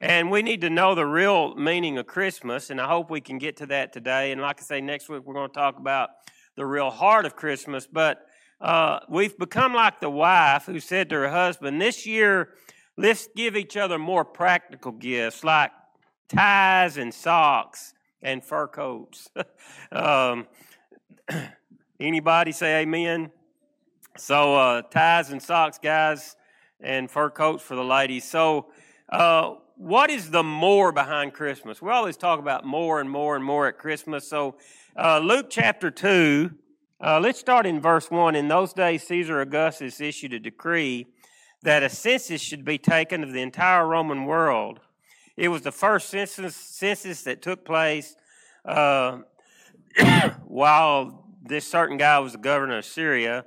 And 0.00 0.30
we 0.30 0.40
need 0.40 0.62
to 0.62 0.70
know 0.70 0.94
the 0.94 1.04
real 1.04 1.54
meaning 1.56 1.98
of 1.98 2.06
Christmas, 2.06 2.70
and 2.70 2.80
I 2.80 2.88
hope 2.88 3.10
we 3.10 3.20
can 3.20 3.36
get 3.36 3.58
to 3.58 3.66
that 3.66 3.92
today. 3.92 4.32
And 4.32 4.40
like 4.40 4.58
I 4.60 4.64
say, 4.64 4.80
next 4.80 5.10
week 5.10 5.26
we're 5.26 5.34
going 5.34 5.50
to 5.50 5.54
talk 5.54 5.78
about 5.78 6.10
the 6.56 6.64
real 6.64 6.90
heart 6.90 7.26
of 7.26 7.36
Christmas. 7.36 7.86
But 7.86 8.24
uh, 8.60 9.00
we've 9.08 9.38
become 9.38 9.72
like 9.72 10.00
the 10.00 10.10
wife 10.10 10.66
who 10.66 10.80
said 10.80 11.08
to 11.10 11.16
her 11.16 11.30
husband, 11.30 11.80
This 11.80 12.06
year, 12.06 12.50
let's 12.96 13.28
give 13.34 13.56
each 13.56 13.76
other 13.76 13.98
more 13.98 14.24
practical 14.24 14.92
gifts 14.92 15.42
like 15.42 15.70
ties 16.28 16.96
and 16.96 17.12
socks 17.12 17.94
and 18.22 18.44
fur 18.44 18.68
coats. 18.68 19.30
um, 19.92 20.46
anybody 22.00 22.52
say 22.52 22.82
amen? 22.82 23.30
So 24.16 24.54
uh, 24.54 24.82
ties 24.82 25.30
and 25.30 25.42
socks, 25.42 25.78
guys, 25.78 26.36
and 26.80 27.10
fur 27.10 27.30
coats 27.30 27.62
for 27.62 27.76
the 27.76 27.84
ladies. 27.84 28.28
So, 28.28 28.66
uh, 29.08 29.54
what 29.76 30.10
is 30.10 30.30
the 30.30 30.42
more 30.42 30.92
behind 30.92 31.32
Christmas? 31.32 31.80
We 31.80 31.90
always 31.90 32.18
talk 32.18 32.38
about 32.38 32.66
more 32.66 33.00
and 33.00 33.08
more 33.08 33.34
and 33.34 33.42
more 33.42 33.66
at 33.66 33.78
Christmas. 33.78 34.28
So, 34.28 34.56
uh, 34.94 35.20
Luke 35.20 35.46
chapter 35.48 35.90
two. 35.90 36.50
Uh, 37.02 37.18
let's 37.18 37.40
start 37.40 37.64
in 37.64 37.80
verse 37.80 38.10
one. 38.10 38.36
In 38.36 38.48
those 38.48 38.74
days, 38.74 39.04
Caesar 39.04 39.40
Augustus 39.40 40.02
issued 40.02 40.34
a 40.34 40.38
decree 40.38 41.06
that 41.62 41.82
a 41.82 41.88
census 41.88 42.42
should 42.42 42.62
be 42.62 42.76
taken 42.76 43.22
of 43.22 43.32
the 43.32 43.40
entire 43.40 43.86
Roman 43.86 44.26
world. 44.26 44.80
It 45.34 45.48
was 45.48 45.62
the 45.62 45.72
first 45.72 46.10
census, 46.10 46.54
census 46.54 47.22
that 47.22 47.40
took 47.40 47.64
place 47.64 48.16
uh, 48.66 49.20
while 50.44 51.24
this 51.42 51.66
certain 51.66 51.96
guy 51.96 52.18
was 52.18 52.32
the 52.32 52.38
governor 52.38 52.76
of 52.76 52.84
Syria. 52.84 53.46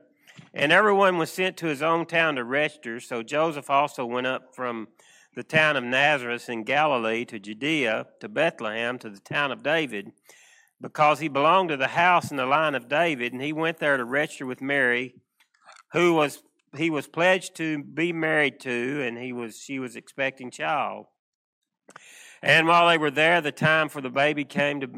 And 0.55 0.72
everyone 0.72 1.19
was 1.19 1.29
sent 1.29 1.55
to 1.57 1.67
his 1.67 1.83
own 1.83 2.07
town 2.07 2.38
to 2.38 2.43
register. 2.43 3.00
So 3.00 3.22
Joseph 3.22 3.69
also 3.69 4.03
went 4.03 4.25
up 4.25 4.55
from 4.55 4.88
the 5.36 5.43
town 5.43 5.77
of 5.77 5.83
Nazareth 5.83 6.50
in 6.50 6.63
Galilee 6.63 7.24
to 7.25 7.38
Judea 7.38 8.07
to 8.19 8.29
Bethlehem 8.29 8.98
to 8.98 9.12
the 9.12 9.19
town 9.19 9.51
of 9.51 9.62
David 9.62 10.12
because 10.83 11.19
he 11.19 11.29
belonged 11.29 11.69
to 11.69 11.77
the 11.77 11.87
house 11.87 12.29
and 12.29 12.37
the 12.37 12.45
line 12.45 12.75
of 12.75 12.89
David. 12.89 13.31
And 13.31 13.41
he 13.41 13.53
went 13.53 13.79
there 13.79 13.95
to 13.95 14.03
register 14.03 14.45
with 14.45 14.61
Mary, 14.61 15.15
who 15.93 16.13
was 16.13 16.43
he 16.75 16.89
was 16.89 17.07
pledged 17.07 17.55
to 17.55 17.83
be 17.83 18.11
married 18.11 18.59
to, 18.61 19.01
and 19.01 19.17
he 19.17 19.31
was 19.31 19.57
she 19.57 19.79
was 19.79 19.95
expecting 19.95 20.51
child. 20.51 21.05
And 22.43 22.67
while 22.67 22.89
they 22.89 22.97
were 22.97 23.11
there, 23.11 23.39
the 23.39 23.53
time 23.53 23.87
for 23.87 24.01
the 24.01 24.09
baby 24.09 24.43
came 24.43 24.81
to 24.81 24.89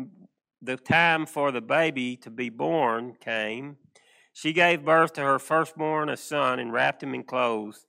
the 0.61 0.77
time 0.77 1.27
for 1.27 1.51
the 1.51 1.61
baby 1.61 2.17
to 2.17 2.31
be 2.31 2.49
born 2.49 3.15
came. 3.21 3.77
She 4.33 4.51
gave 4.51 4.83
birth 4.83 5.13
to 5.13 5.21
her 5.21 5.37
firstborn, 5.37 6.09
a 6.09 6.17
son, 6.17 6.59
and 6.59 6.73
wrapped 6.73 7.03
him 7.03 7.13
in 7.13 7.23
clothes 7.23 7.85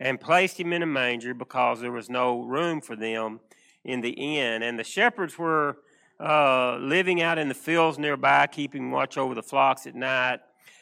and 0.00 0.20
placed 0.20 0.58
him 0.58 0.72
in 0.72 0.82
a 0.82 0.86
manger 0.86 1.34
because 1.34 1.80
there 1.80 1.92
was 1.92 2.10
no 2.10 2.42
room 2.42 2.80
for 2.80 2.96
them 2.96 3.40
in 3.84 4.00
the 4.00 4.10
inn. 4.10 4.62
And 4.62 4.78
the 4.78 4.84
shepherds 4.84 5.38
were 5.38 5.78
uh, 6.20 6.76
living 6.78 7.22
out 7.22 7.38
in 7.38 7.48
the 7.48 7.54
fields 7.54 7.98
nearby, 7.98 8.46
keeping 8.46 8.90
watch 8.90 9.16
over 9.16 9.34
the 9.34 9.42
flocks 9.42 9.86
at 9.86 9.94
night. 9.94 10.40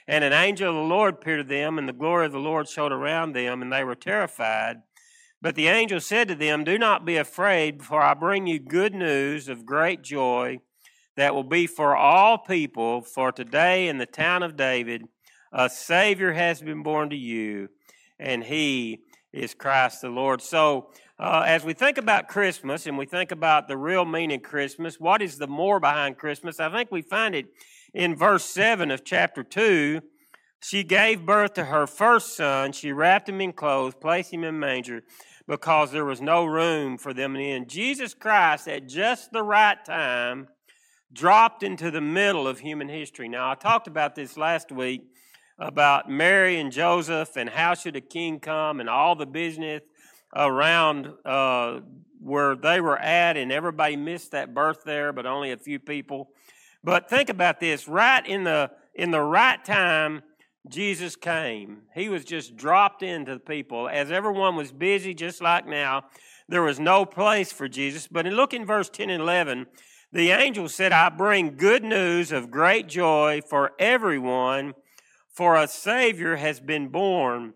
And 0.09 0.23
an 0.23 0.33
angel 0.33 0.71
of 0.71 0.77
the 0.77 0.95
Lord 0.95 1.15
appeared 1.15 1.41
to 1.41 1.49
them, 1.49 1.79
and 1.79 1.89
the 1.89 1.93
glory 1.93 2.27
of 2.27 2.33
the 2.33 2.39
Lord 2.39 2.69
showed 2.69 2.93
around 2.93 3.33
them, 3.33 3.61
and 3.61 3.73
they 3.73 3.85
were 3.85 3.97
terrified. 3.97 4.83
But 5.43 5.55
the 5.55 5.69
angel 5.69 6.01
said 6.01 6.29
to 6.29 6.35
them, 6.35 6.65
Do 6.65 6.79
not 6.79 7.05
be 7.05 7.17
afraid, 7.17 7.83
for 7.83 8.01
I 8.01 8.15
bring 8.15 8.47
you 8.47 8.59
good 8.59 8.95
news 8.95 9.49
of 9.49 9.67
great 9.67 10.03
joy 10.03 10.61
that 11.17 11.35
will 11.35 11.45
be 11.45 11.67
for 11.67 11.97
all 11.97 12.39
people. 12.39 13.03
For 13.03 13.33
today 13.33 13.89
in 13.89 13.99
the 13.99 14.07
town 14.07 14.43
of 14.43 14.57
David, 14.57 15.03
a 15.53 15.69
Savior 15.69 16.33
has 16.33 16.63
been 16.63 16.83
born 16.83 17.11
to 17.11 17.17
you, 17.17 17.69
and 18.19 18.45
he 18.45 19.01
is 19.33 19.55
Christ 19.55 20.03
the 20.03 20.09
Lord. 20.09 20.41
So, 20.41 20.91
uh, 21.19 21.45
as 21.47 21.65
we 21.65 21.73
think 21.73 21.97
about 21.97 22.29
Christmas 22.29 22.87
and 22.87 22.99
we 22.99 23.07
think 23.07 23.33
about 23.33 23.69
the 23.69 23.77
real 23.77 24.05
meaning 24.05 24.37
of 24.37 24.43
Christmas, 24.43 25.01
what 25.01 25.23
is 25.23 25.39
the 25.39 25.47
more 25.47 25.81
behind 25.81 26.19
Christmas? 26.19 26.61
I 26.61 26.71
think 26.71 26.93
we 26.93 27.01
find 27.01 27.35
it 27.35 27.47
in 27.95 28.15
verse 28.15 28.45
7 28.45 28.91
of 28.91 29.03
chapter 29.03 29.43
2. 29.43 30.03
She 30.61 30.85
gave 30.85 31.25
birth 31.25 31.55
to 31.55 31.65
her 31.67 31.87
first 31.87 32.37
son. 32.37 32.73
She 32.73 32.93
wrapped 32.93 33.29
him 33.29 33.41
in 33.41 33.55
clothes, 33.55 33.95
placed 33.95 34.33
him 34.33 34.45
in 34.45 34.59
manger 34.59 35.05
because 35.49 35.91
there 35.91 36.05
was 36.05 36.21
no 36.21 36.45
room 36.45 36.99
for 36.99 37.15
them 37.15 37.35
in. 37.37 37.67
Jesus 37.67 38.13
Christ, 38.13 38.69
at 38.69 38.87
just 38.87 39.33
the 39.33 39.43
right 39.43 39.83
time, 39.85 40.49
dropped 41.13 41.63
into 41.63 41.91
the 41.91 42.01
middle 42.01 42.47
of 42.47 42.59
human 42.59 42.89
history. 42.89 43.29
Now, 43.29 43.51
I 43.51 43.55
talked 43.55 43.87
about 43.87 44.17
this 44.17 44.37
last 44.37 44.71
week 44.71 45.03
about 45.59 46.11
Mary 46.11 46.61
and 46.61 46.71
Joseph 46.71 47.37
and 47.37 47.49
how 47.49 47.73
should 47.73 47.97
a 47.97 48.01
king 48.03 48.39
come 48.39 48.81
and 48.81 48.91
all 48.91 49.15
the 49.15 49.25
business 49.25 49.81
around 50.35 51.13
uh, 51.25 51.81
where 52.21 52.57
they 52.57 52.81
were 52.81 52.99
at, 52.99 53.37
and 53.37 53.53
everybody 53.53 53.97
missed 53.97 54.33
that 54.33 54.55
birth 54.55 54.85
there, 54.85 55.13
but 55.13 55.27
only 55.27 55.53
a 55.53 55.57
few 55.57 55.79
people. 55.79 56.31
But 56.83 57.09
think 57.09 57.29
about 57.29 57.61
this: 57.61 57.89
right 57.89 58.27
in 58.27 58.45
the 58.45 58.71
in 58.95 59.11
the 59.11 59.21
right 59.21 59.63
time, 59.65 60.23
Jesus 60.69 61.17
came. 61.17 61.83
He 61.95 62.09
was 62.09 62.25
just 62.25 62.57
dropped 62.57 63.03
into 63.03 63.35
the 63.35 63.41
people 63.41 63.89
as 63.89 64.11
everyone 64.11 64.57
was 64.57 64.73
busy, 64.73 65.15
just 65.15 65.41
like 65.41 65.67
now. 65.67 66.05
There 66.49 66.63
was 66.63 66.79
no 66.79 67.05
place 67.05 67.53
for 67.53 67.69
Jesus. 67.69 68.07
But 68.07 68.27
look 68.27 68.55
in 68.55 68.65
verse 68.65 68.89
10 68.89 69.11
and 69.11 69.23
11. 69.23 69.67
The 70.13 70.31
angel 70.31 70.69
said, 70.69 70.93
I 70.93 71.09
bring 71.09 71.57
good 71.57 71.83
news 71.83 72.33
of 72.33 72.51
great 72.51 72.87
joy 72.87 73.41
for 73.49 73.73
everyone, 73.79 74.75
for 75.33 75.57
a 75.57 75.67
Savior 75.67 76.37
has 76.37 76.61
been 76.61 76.89
born 76.89 77.55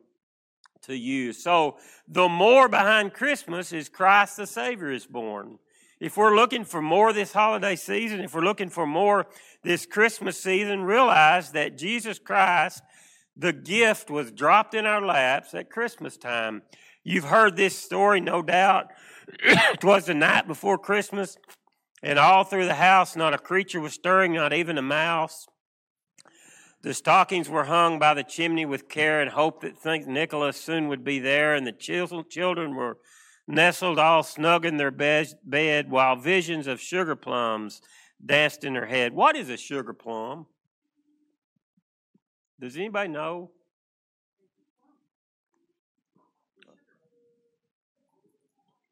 to 0.82 0.96
you. 0.96 1.32
So 1.32 1.76
the 2.08 2.28
more 2.28 2.68
behind 2.68 3.14
Christmas 3.14 3.72
is 3.72 3.88
Christ 3.88 4.36
the 4.36 4.46
Savior 4.46 4.90
is 4.90 5.06
born. 5.06 5.58
If 6.00 6.16
we're 6.16 6.34
looking 6.34 6.64
for 6.64 6.80
more 6.80 7.12
this 7.12 7.32
holiday 7.32 7.76
season, 7.76 8.20
if 8.20 8.34
we're 8.34 8.40
looking 8.40 8.70
for 8.70 8.86
more 8.86 9.26
this 9.62 9.84
Christmas 9.84 10.40
season, 10.40 10.82
realize 10.82 11.52
that 11.52 11.76
Jesus 11.76 12.18
Christ, 12.18 12.82
the 13.36 13.52
gift, 13.52 14.10
was 14.10 14.32
dropped 14.32 14.74
in 14.74 14.86
our 14.86 15.04
laps 15.04 15.52
at 15.52 15.70
Christmas 15.70 16.16
time. 16.16 16.62
You've 17.04 17.24
heard 17.24 17.56
this 17.56 17.78
story, 17.78 18.20
no 18.20 18.40
doubt. 18.40 18.86
it 19.42 19.84
was 19.84 20.06
the 20.06 20.14
night 20.14 20.46
before 20.46 20.78
Christmas. 20.78 21.36
And 22.02 22.18
all 22.18 22.44
through 22.44 22.64
the 22.64 22.74
house, 22.74 23.14
not 23.14 23.34
a 23.34 23.38
creature 23.38 23.80
was 23.80 23.92
stirring, 23.92 24.32
not 24.32 24.54
even 24.54 24.78
a 24.78 24.82
mouse. 24.82 25.46
The 26.82 26.94
stockings 26.94 27.48
were 27.48 27.64
hung 27.64 27.98
by 27.98 28.14
the 28.14 28.24
chimney 28.24 28.64
with 28.64 28.88
care 28.88 29.20
and 29.20 29.30
hope 29.30 29.60
that 29.60 29.82
St. 29.82 30.06
Nicholas 30.06 30.56
soon 30.56 30.88
would 30.88 31.04
be 31.04 31.18
there, 31.18 31.54
and 31.54 31.66
the 31.66 31.72
children 31.72 32.74
were 32.74 32.96
nestled 33.46 33.98
all 33.98 34.22
snug 34.22 34.64
in 34.64 34.78
their 34.78 34.90
bed 34.90 35.90
while 35.90 36.16
visions 36.16 36.66
of 36.66 36.80
sugar 36.80 37.16
plums 37.16 37.82
danced 38.24 38.64
in 38.64 38.72
their 38.72 38.86
head. 38.86 39.12
What 39.12 39.36
is 39.36 39.50
a 39.50 39.56
sugar 39.56 39.92
plum? 39.92 40.46
Does 42.58 42.76
anybody 42.76 43.10
know? 43.10 43.50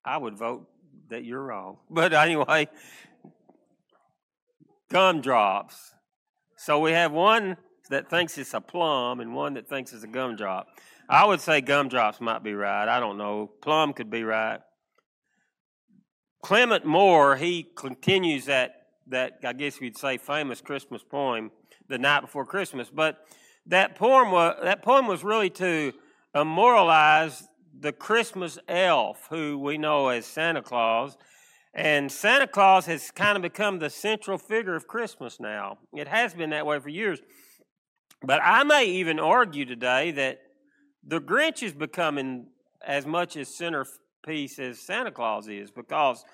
I 0.04 0.16
would 0.16 0.36
vote 0.36 0.68
that 1.08 1.24
you're 1.24 1.42
wrong. 1.42 1.78
But 1.90 2.12
anyway, 2.12 2.68
gumdrops. 4.90 5.94
So 6.56 6.80
we 6.80 6.92
have 6.92 7.12
one 7.12 7.56
that 7.88 8.08
thinks 8.08 8.38
it's 8.38 8.54
a 8.54 8.60
plum 8.60 9.20
and 9.20 9.34
one 9.34 9.54
that 9.54 9.68
thinks 9.68 9.92
it's 9.92 10.04
a 10.04 10.08
gumdrop. 10.08 10.68
I 11.08 11.24
would 11.24 11.40
say 11.40 11.60
gumdrops 11.60 12.20
might 12.20 12.42
be 12.42 12.54
right. 12.54 12.88
I 12.88 13.00
don't 13.00 13.18
know. 13.18 13.50
Plum 13.62 13.92
could 13.92 14.10
be 14.10 14.24
right. 14.24 14.60
Clement 16.42 16.84
Moore, 16.84 17.36
he 17.36 17.66
continues 17.74 18.44
that 18.46 18.74
that 19.08 19.38
I 19.42 19.54
guess 19.54 19.80
you'd 19.80 19.96
say 19.96 20.18
famous 20.18 20.60
Christmas 20.60 21.02
poem, 21.02 21.50
The 21.88 21.98
Night 21.98 22.20
Before 22.20 22.44
Christmas. 22.44 22.90
But 22.90 23.24
that 23.66 23.96
poem 23.96 24.30
was 24.30 24.56
that 24.62 24.82
poem 24.82 25.06
was 25.06 25.24
really 25.24 25.50
to 25.50 25.92
immortalize 26.34 27.48
the 27.80 27.92
Christmas 27.92 28.58
elf, 28.68 29.26
who 29.30 29.58
we 29.58 29.78
know 29.78 30.08
as 30.08 30.26
Santa 30.26 30.62
Claus. 30.62 31.16
And 31.74 32.10
Santa 32.10 32.46
Claus 32.46 32.86
has 32.86 33.10
kind 33.10 33.36
of 33.36 33.42
become 33.42 33.78
the 33.78 33.90
central 33.90 34.36
figure 34.36 34.74
of 34.74 34.88
Christmas 34.88 35.38
now. 35.38 35.78
It 35.94 36.08
has 36.08 36.34
been 36.34 36.50
that 36.50 36.66
way 36.66 36.78
for 36.80 36.88
years. 36.88 37.20
But 38.22 38.40
I 38.42 38.64
may 38.64 38.84
even 38.86 39.20
argue 39.20 39.64
today 39.64 40.10
that 40.12 40.40
the 41.06 41.20
Grinch 41.20 41.62
is 41.62 41.72
becoming 41.72 42.46
as 42.84 43.06
much 43.06 43.36
as 43.36 43.54
centerpiece 43.54 44.58
as 44.58 44.80
Santa 44.80 45.10
Claus 45.10 45.48
is 45.48 45.70
because 45.70 46.24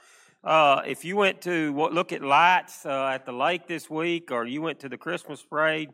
uh, 0.42 0.82
if 0.86 1.04
you 1.04 1.16
went 1.16 1.42
to 1.42 1.74
look 1.92 2.12
at 2.12 2.22
lights 2.22 2.86
uh, 2.86 3.06
at 3.06 3.26
the 3.26 3.32
lake 3.32 3.66
this 3.66 3.90
week 3.90 4.30
or 4.30 4.46
you 4.46 4.62
went 4.62 4.80
to 4.80 4.88
the 4.88 4.96
Christmas 4.96 5.42
parade, 5.42 5.90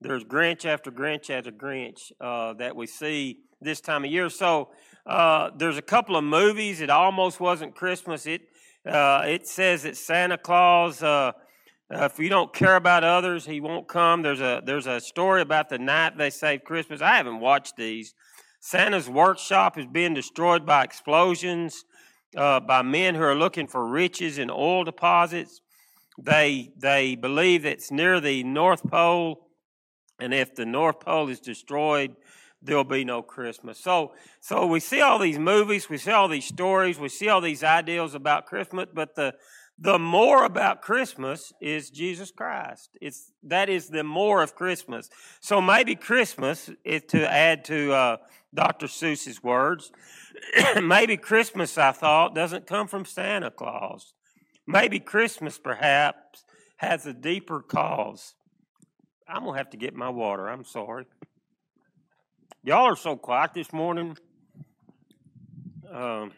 there's 0.00 0.24
Grinch 0.24 0.66
after 0.66 0.90
Grinch 0.90 1.30
after 1.30 1.50
Grinch 1.50 2.12
uh, 2.20 2.52
that 2.54 2.76
we 2.76 2.86
see 2.86 3.38
this 3.60 3.80
time 3.80 4.04
of 4.04 4.10
year. 4.10 4.28
So 4.28 4.70
uh, 5.06 5.50
there's 5.56 5.78
a 5.78 5.82
couple 5.82 6.16
of 6.16 6.24
movies. 6.24 6.82
It 6.82 6.90
almost 6.90 7.40
wasn't 7.40 7.74
Christmas. 7.74 8.26
It 8.26 8.42
uh, 8.86 9.22
it 9.26 9.46
says 9.46 9.84
that 9.84 9.96
Santa 9.96 10.36
Claus, 10.36 11.02
uh, 11.92 12.04
if 12.04 12.18
you 12.18 12.28
don't 12.28 12.52
care 12.52 12.76
about 12.76 13.04
others, 13.04 13.46
he 13.46 13.60
won't 13.60 13.88
come. 13.88 14.22
There's 14.22 14.40
a 14.40 14.62
there's 14.64 14.86
a 14.86 15.00
story 15.00 15.42
about 15.42 15.68
the 15.68 15.78
night 15.78 16.16
they 16.16 16.30
saved 16.30 16.64
Christmas. 16.64 17.02
I 17.02 17.16
haven't 17.16 17.40
watched 17.40 17.76
these. 17.76 18.14
Santa's 18.60 19.08
workshop 19.08 19.76
is 19.78 19.86
being 19.86 20.14
destroyed 20.14 20.64
by 20.64 20.84
explosions, 20.84 21.84
uh, 22.36 22.60
by 22.60 22.80
men 22.80 23.14
who 23.14 23.22
are 23.22 23.34
looking 23.34 23.66
for 23.66 23.86
riches 23.86 24.38
in 24.38 24.50
oil 24.50 24.84
deposits. 24.84 25.60
They 26.18 26.70
they 26.76 27.16
believe 27.16 27.66
it's 27.66 27.90
near 27.90 28.20
the 28.20 28.42
North 28.44 28.82
Pole, 28.90 29.48
and 30.18 30.32
if 30.32 30.54
the 30.54 30.64
North 30.64 31.00
Pole 31.00 31.28
is 31.28 31.40
destroyed, 31.40 32.16
there'll 32.64 32.84
be 32.84 33.04
no 33.04 33.22
Christmas. 33.22 33.78
So, 33.78 34.14
so 34.40 34.66
we 34.66 34.80
see 34.80 35.00
all 35.02 35.18
these 35.18 35.38
movies, 35.38 35.90
we 35.90 35.98
see 35.98 36.10
all 36.10 36.28
these 36.28 36.46
stories, 36.46 36.98
we 36.98 37.10
see 37.10 37.28
all 37.28 37.42
these 37.42 37.62
ideals 37.62 38.14
about 38.14 38.46
Christmas, 38.46 38.86
but 38.92 39.14
the 39.14 39.34
the 39.78 39.98
more 39.98 40.44
about 40.44 40.82
Christmas 40.82 41.52
is 41.60 41.90
Jesus 41.90 42.30
Christ. 42.30 42.90
It's 43.00 43.32
that 43.42 43.68
is 43.68 43.88
the 43.88 44.04
more 44.04 44.42
of 44.42 44.54
Christmas. 44.54 45.10
So 45.40 45.60
maybe 45.60 45.96
Christmas, 45.96 46.70
is 46.84 47.02
to 47.08 47.30
add 47.30 47.64
to 47.66 47.92
uh, 47.92 48.16
Dr. 48.54 48.86
Seuss's 48.86 49.42
words, 49.42 49.90
maybe 50.82 51.16
Christmas, 51.16 51.76
I 51.76 51.92
thought, 51.92 52.34
doesn't 52.34 52.66
come 52.66 52.86
from 52.86 53.04
Santa 53.04 53.50
Claus. 53.50 54.14
Maybe 54.66 55.00
Christmas, 55.00 55.58
perhaps, 55.58 56.44
has 56.76 57.06
a 57.06 57.12
deeper 57.12 57.60
cause. 57.60 58.34
I'm 59.28 59.44
gonna 59.44 59.58
have 59.58 59.70
to 59.70 59.76
get 59.76 59.94
my 59.94 60.08
water. 60.08 60.48
I'm 60.48 60.64
sorry. 60.64 61.06
Y'all 62.62 62.84
are 62.84 62.96
so 62.96 63.16
quiet 63.16 63.52
this 63.54 63.72
morning. 63.72 64.16
Um, 65.90 66.32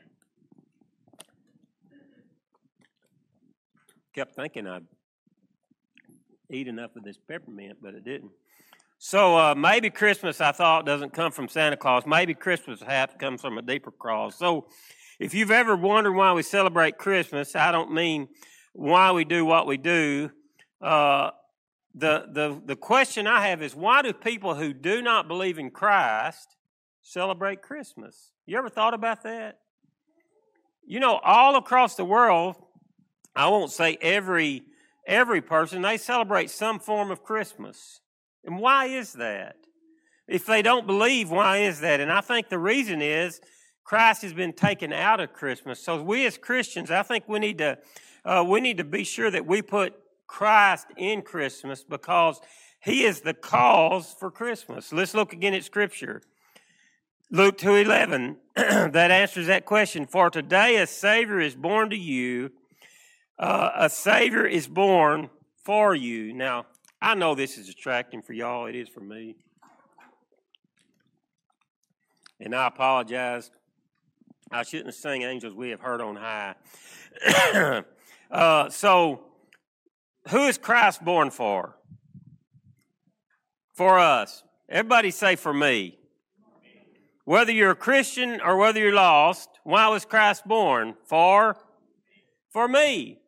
kept 4.17 4.35
thinking 4.35 4.67
I'd 4.67 4.87
eat 6.49 6.69
enough 6.69 6.97
of 6.97 7.05
this 7.05 7.19
peppermint, 7.19 7.77
but 7.83 7.95
it 7.95 8.03
didn't. 8.03 8.31
So 8.99 9.37
uh, 9.37 9.55
maybe 9.55 9.91
Christmas, 9.91 10.41
I 10.41 10.53
thought, 10.53 10.87
doesn't 10.87 11.13
come 11.13 11.31
from 11.31 11.49
Santa 11.49 11.77
Claus. 11.77 12.05
Maybe 12.07 12.33
Christmas 12.33 12.81
perhaps 12.81 13.15
comes 13.19 13.43
from 13.43 13.59
a 13.59 13.63
deeper 13.63 13.91
cause. 13.91 14.35
So 14.35 14.69
if 15.21 15.35
you've 15.35 15.51
ever 15.51 15.77
wondered 15.77 16.15
why 16.15 16.33
we 16.33 16.43
celebrate 16.43 16.97
Christmas, 16.97 17.55
I 17.55 17.71
don't 17.71 17.93
mean 17.93 18.29
why 18.73 19.13
we 19.13 19.27
do 19.27 19.45
what 19.45 19.67
we 19.67 19.77
do. 19.77 20.31
Uh, 20.81 21.33
the, 21.95 22.25
the, 22.33 22.63
the 22.65 22.77
question 22.77 23.27
I 23.27 23.49
have 23.49 23.63
is 23.63 23.75
why 23.75 24.01
do 24.01 24.15
people 24.15 24.55
who 24.55 24.73
do 24.73 25.03
not 25.03 25.29
believe 25.29 25.59
in 25.59 25.71
Christ 25.71 26.57
celebrate 27.03 27.61
Christmas? 27.61 28.33
You 28.47 28.57
ever 28.57 28.71
thought 28.71 28.95
about 28.95 29.25
that? 29.25 29.59
You 30.87 31.01
know, 31.01 31.21
all 31.23 31.57
across 31.57 31.97
the 31.97 32.05
world, 32.05 32.57
I 33.37 33.49
won't 33.49 33.71
say 33.71 33.99
every 34.01 34.65
every 35.07 35.41
person, 35.41 35.83
they 35.83 35.99
celebrate 35.99 36.51
some 36.51 36.81
form 36.81 37.11
of 37.11 37.23
Christmas. 37.23 38.01
And 38.45 38.59
why 38.59 38.87
is 38.87 39.13
that? 39.13 39.57
If 40.27 40.47
they 40.47 40.63
don't 40.63 40.87
believe, 40.87 41.31
why 41.31 41.59
is 41.59 41.81
that? 41.81 42.01
And 42.01 42.11
I 42.11 42.21
think 42.21 42.49
the 42.49 42.59
reason 42.59 43.01
is 43.01 43.41
Christ 43.85 44.23
has 44.23 44.33
been 44.33 44.53
taken 44.53 44.93
out 44.93 45.21
of 45.21 45.33
Christmas. 45.33 45.79
So 45.79 46.03
we 46.03 46.27
as 46.27 46.37
Christians, 46.37 46.91
I 46.91 47.05
think 47.05 47.29
we 47.29 47.39
need 47.39 47.59
to 47.59 47.79
uh, 48.25 48.45
we 48.47 48.61
need 48.61 48.79
to 48.79 48.85
be 48.85 49.05
sure 49.05 49.31
that 49.31 49.47
we 49.47 49.63
put 49.63 49.95
Christ 50.27 50.89
in 50.97 51.23
Christmas 51.23 51.85
because 51.85 52.41
He 52.81 53.05
is 53.05 53.21
the 53.21 53.35
cause 53.35 54.15
for 54.19 54.31
Christmas. 54.31 54.93
Let's 54.93 55.15
look 55.15 55.33
again 55.33 55.55
at 55.55 55.63
Scripture. 55.63 56.23
Luke 57.31 57.59
2.11, 57.59 58.37
that 58.93 59.11
answers 59.11 59.49
that 59.49 59.65
question. 59.65 60.07
For 60.07 60.31
today 60.31 60.77
a 60.77 60.87
Savior 60.87 61.41
is 61.41 61.55
born 61.55 61.91
to 61.91 61.97
you. 61.97 62.51
Uh, 63.39 63.71
a 63.77 63.91
Savior 63.91 64.47
is 64.47 64.67
born 64.67 65.29
for 65.63 65.95
you. 65.95 66.33
Now, 66.33 66.67
I 67.03 67.15
know 67.15 67.35
this 67.35 67.59
is 67.59 67.69
attracting 67.69 68.23
for 68.23 68.33
y'all. 68.33 68.67
It 68.67 68.75
is 68.75 68.89
for 68.89 69.01
me. 69.01 69.37
And 72.41 72.55
I 72.55 72.67
apologize. 72.67 73.51
I 74.51 74.63
shouldn't 74.63 74.95
sing 74.95 75.23
Angels 75.23 75.55
We 75.55 75.71
Have 75.71 75.81
Heard 75.81 76.01
on 76.01 76.17
High. 76.17 76.55
uh, 78.31 78.71
so, 78.71 79.25
who 80.29 80.47
is 80.47 80.57
Christ 80.57 81.05
born 81.05 81.31
for? 81.31 81.77
For 83.75 83.99
us. 83.99 84.45
Everybody 84.69 85.11
say 85.11 85.37
for 85.37 85.53
me. 85.53 85.99
Whether 87.25 87.53
you're 87.53 87.73
a 87.73 87.77
Christian 87.77 88.41
or 88.41 88.57
whether 88.57 88.79
you're 88.79 88.95
lost, 88.95 89.49
why 89.65 89.89
was 89.89 90.05
Christ 90.05 90.47
born? 90.47 90.95
For? 91.05 91.57
For 92.51 92.69
me. 92.69 93.19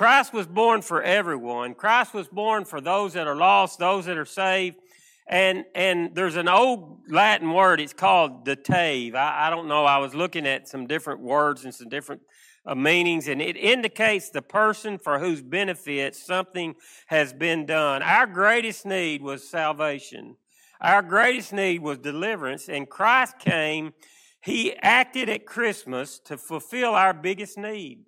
Christ 0.00 0.32
was 0.32 0.46
born 0.46 0.80
for 0.80 1.02
everyone. 1.02 1.74
Christ 1.74 2.14
was 2.14 2.26
born 2.26 2.64
for 2.64 2.80
those 2.80 3.12
that 3.12 3.26
are 3.26 3.36
lost, 3.36 3.78
those 3.78 4.06
that 4.06 4.16
are 4.16 4.24
saved. 4.24 4.78
And, 5.26 5.66
and 5.74 6.14
there's 6.14 6.36
an 6.36 6.48
old 6.48 7.00
Latin 7.06 7.52
word, 7.52 7.82
it's 7.82 7.92
called 7.92 8.46
dative. 8.46 9.14
I, 9.14 9.48
I 9.48 9.50
don't 9.50 9.68
know, 9.68 9.84
I 9.84 9.98
was 9.98 10.14
looking 10.14 10.46
at 10.46 10.66
some 10.68 10.86
different 10.86 11.20
words 11.20 11.66
and 11.66 11.74
some 11.74 11.90
different 11.90 12.22
uh, 12.64 12.74
meanings, 12.74 13.28
and 13.28 13.42
it 13.42 13.58
indicates 13.58 14.30
the 14.30 14.40
person 14.40 14.96
for 14.96 15.18
whose 15.18 15.42
benefit 15.42 16.16
something 16.16 16.76
has 17.08 17.34
been 17.34 17.66
done. 17.66 18.02
Our 18.02 18.26
greatest 18.26 18.86
need 18.86 19.20
was 19.20 19.46
salvation. 19.46 20.36
Our 20.80 21.02
greatest 21.02 21.52
need 21.52 21.82
was 21.82 21.98
deliverance, 21.98 22.70
and 22.70 22.88
Christ 22.88 23.38
came. 23.38 23.92
He 24.40 24.74
acted 24.76 25.28
at 25.28 25.44
Christmas 25.44 26.18
to 26.20 26.38
fulfill 26.38 26.94
our 26.94 27.12
biggest 27.12 27.58
need 27.58 28.06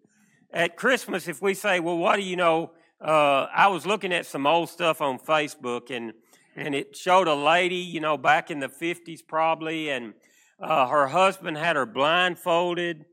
at 0.52 0.76
Christmas, 0.76 1.28
if 1.28 1.40
we 1.40 1.54
say, 1.54 1.80
well, 1.80 1.96
what 1.96 2.16
do 2.16 2.22
you 2.22 2.36
know? 2.36 2.72
Uh, 3.00 3.46
I 3.52 3.68
was 3.68 3.86
looking 3.86 4.12
at 4.12 4.26
some 4.26 4.46
old 4.46 4.68
stuff 4.68 5.00
on 5.00 5.18
Facebook 5.18 5.90
and, 5.90 6.12
and 6.54 6.74
it 6.74 6.94
showed 6.96 7.26
a 7.26 7.34
lady, 7.34 7.76
you 7.76 8.00
know, 8.00 8.16
back 8.16 8.50
in 8.50 8.60
the 8.60 8.68
50s 8.68 9.20
probably, 9.26 9.90
and 9.90 10.14
uh, 10.60 10.86
her 10.86 11.08
husband 11.08 11.56
had 11.56 11.74
her 11.74 11.86
blindfolded, 11.86 13.04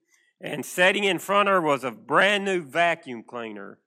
and 0.41 0.65
sitting 0.65 1.03
in 1.03 1.17
front 1.17 1.49
of 1.49 1.53
her 1.53 1.61
was 1.61 1.83
a 1.83 1.91
brand 1.91 2.45
new 2.45 2.61
vacuum 2.61 3.23
cleaner. 3.23 3.79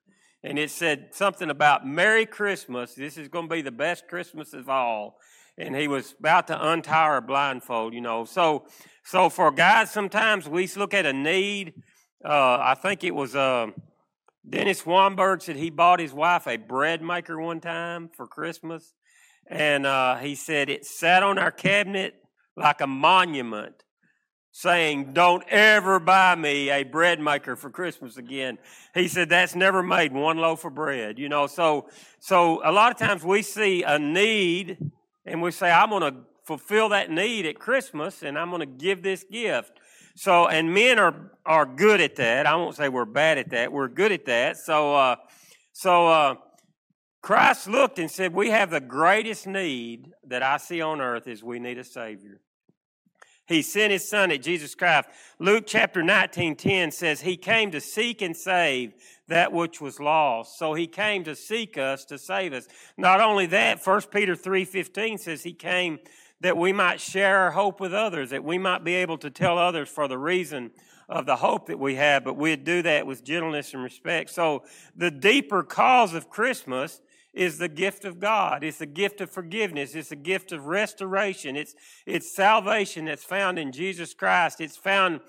And 0.42 0.58
it 0.58 0.70
said 0.70 1.10
something 1.12 1.50
about 1.50 1.86
Merry 1.86 2.26
Christmas. 2.26 2.94
This 2.94 3.16
is 3.16 3.28
going 3.28 3.48
to 3.48 3.54
be 3.54 3.62
the 3.62 3.70
best 3.70 4.08
Christmas 4.08 4.52
of 4.52 4.68
all. 4.68 5.18
And 5.56 5.76
he 5.76 5.86
was 5.86 6.14
about 6.18 6.48
to 6.48 6.70
untie 6.70 7.06
her 7.06 7.20
blindfold, 7.20 7.94
you 7.94 8.00
know. 8.00 8.24
So, 8.24 8.66
so 9.04 9.28
for 9.28 9.52
guys, 9.52 9.92
sometimes 9.92 10.48
we 10.48 10.66
look 10.74 10.94
at 10.94 11.06
a 11.06 11.12
need 11.12 11.74
uh, 12.24 12.58
I 12.60 12.74
think 12.74 13.04
it 13.04 13.14
was 13.14 13.34
uh, 13.34 13.68
Dennis 14.48 14.82
Swanberg 14.82 15.42
said 15.42 15.56
he 15.56 15.70
bought 15.70 16.00
his 16.00 16.12
wife 16.12 16.46
a 16.46 16.56
bread 16.56 17.02
maker 17.02 17.40
one 17.40 17.60
time 17.60 18.10
for 18.14 18.26
Christmas. 18.26 18.94
And 19.46 19.86
uh, 19.86 20.16
he 20.16 20.34
said 20.34 20.68
it 20.68 20.84
sat 20.84 21.22
on 21.22 21.38
our 21.38 21.50
cabinet 21.50 22.14
like 22.56 22.80
a 22.80 22.86
monument 22.86 23.82
saying, 24.52 25.12
Don't 25.12 25.42
ever 25.48 25.98
buy 25.98 26.34
me 26.34 26.70
a 26.70 26.84
bread 26.84 27.20
maker 27.20 27.56
for 27.56 27.70
Christmas 27.70 28.16
again. 28.16 28.58
He 28.94 29.08
said, 29.08 29.28
That's 29.28 29.54
never 29.54 29.82
made 29.82 30.12
one 30.12 30.38
loaf 30.38 30.64
of 30.64 30.74
bread. 30.74 31.18
You 31.18 31.28
know, 31.28 31.46
so, 31.46 31.88
so 32.20 32.60
a 32.64 32.70
lot 32.70 32.92
of 32.92 32.98
times 32.98 33.24
we 33.24 33.42
see 33.42 33.82
a 33.82 33.98
need 33.98 34.78
and 35.24 35.42
we 35.42 35.50
say, 35.50 35.70
I'm 35.70 35.90
going 35.90 36.12
to 36.12 36.20
fulfill 36.44 36.90
that 36.90 37.10
need 37.10 37.46
at 37.46 37.58
Christmas 37.58 38.22
and 38.22 38.38
I'm 38.38 38.50
going 38.50 38.60
to 38.60 38.66
give 38.66 39.02
this 39.02 39.24
gift. 39.24 39.72
So, 40.14 40.48
and 40.48 40.72
men 40.74 40.98
are, 40.98 41.32
are 41.46 41.66
good 41.66 42.00
at 42.00 42.16
that. 42.16 42.46
I 42.46 42.54
won't 42.56 42.76
say 42.76 42.88
we're 42.88 43.04
bad 43.04 43.38
at 43.38 43.50
that. 43.50 43.72
We're 43.72 43.88
good 43.88 44.12
at 44.12 44.26
that. 44.26 44.56
So, 44.58 44.94
uh, 44.94 45.16
so, 45.72 46.08
uh, 46.08 46.34
Christ 47.22 47.68
looked 47.68 47.98
and 47.98 48.10
said, 48.10 48.34
We 48.34 48.50
have 48.50 48.70
the 48.70 48.80
greatest 48.80 49.46
need 49.46 50.10
that 50.26 50.42
I 50.42 50.56
see 50.56 50.80
on 50.80 51.00
earth 51.00 51.28
is 51.28 51.42
we 51.42 51.60
need 51.60 51.78
a 51.78 51.84
Savior. 51.84 52.40
He 53.46 53.62
sent 53.62 53.92
his 53.92 54.08
son 54.08 54.30
at 54.30 54.42
Jesus 54.42 54.74
Christ. 54.74 55.08
Luke 55.38 55.64
chapter 55.66 56.02
19, 56.02 56.56
10 56.56 56.90
says, 56.90 57.20
He 57.20 57.36
came 57.36 57.70
to 57.72 57.80
seek 57.80 58.22
and 58.22 58.36
save 58.36 58.94
that 59.28 59.52
which 59.52 59.80
was 59.80 60.00
lost. 60.00 60.58
So 60.58 60.74
he 60.74 60.86
came 60.86 61.24
to 61.24 61.34
seek 61.34 61.78
us, 61.78 62.04
to 62.06 62.18
save 62.18 62.52
us. 62.52 62.66
Not 62.96 63.20
only 63.20 63.46
that, 63.46 63.82
First 63.82 64.10
Peter 64.10 64.36
3, 64.36 64.64
15 64.64 65.18
says 65.18 65.42
he 65.42 65.54
came 65.54 65.98
that 66.42 66.56
we 66.56 66.72
might 66.72 67.00
share 67.00 67.38
our 67.38 67.50
hope 67.52 67.80
with 67.80 67.94
others, 67.94 68.30
that 68.30 68.44
we 68.44 68.58
might 68.58 68.84
be 68.84 68.94
able 68.94 69.16
to 69.18 69.30
tell 69.30 69.58
others 69.58 69.88
for 69.88 70.08
the 70.08 70.18
reason 70.18 70.72
of 71.08 71.26
the 71.26 71.36
hope 71.36 71.66
that 71.66 71.78
we 71.78 71.94
have, 71.94 72.24
but 72.24 72.36
we'd 72.36 72.64
do 72.64 72.82
that 72.82 73.06
with 73.06 73.24
gentleness 73.24 73.74
and 73.74 73.82
respect. 73.82 74.30
So 74.30 74.64
the 74.96 75.10
deeper 75.10 75.62
cause 75.62 76.14
of 76.14 76.30
Christmas 76.30 77.00
is 77.32 77.58
the 77.58 77.68
gift 77.68 78.04
of 78.04 78.18
God. 78.18 78.64
It's 78.64 78.78
the 78.78 78.86
gift 78.86 79.20
of 79.20 79.30
forgiveness. 79.30 79.94
It's 79.94 80.12
a 80.12 80.16
gift 80.16 80.52
of 80.52 80.66
restoration. 80.66 81.56
It's, 81.56 81.74
it's 82.06 82.34
salvation 82.34 83.06
that's 83.06 83.24
found 83.24 83.58
in 83.58 83.72
Jesus 83.72 84.12
Christ. 84.12 84.60
It's 84.60 84.76
found 84.76 85.20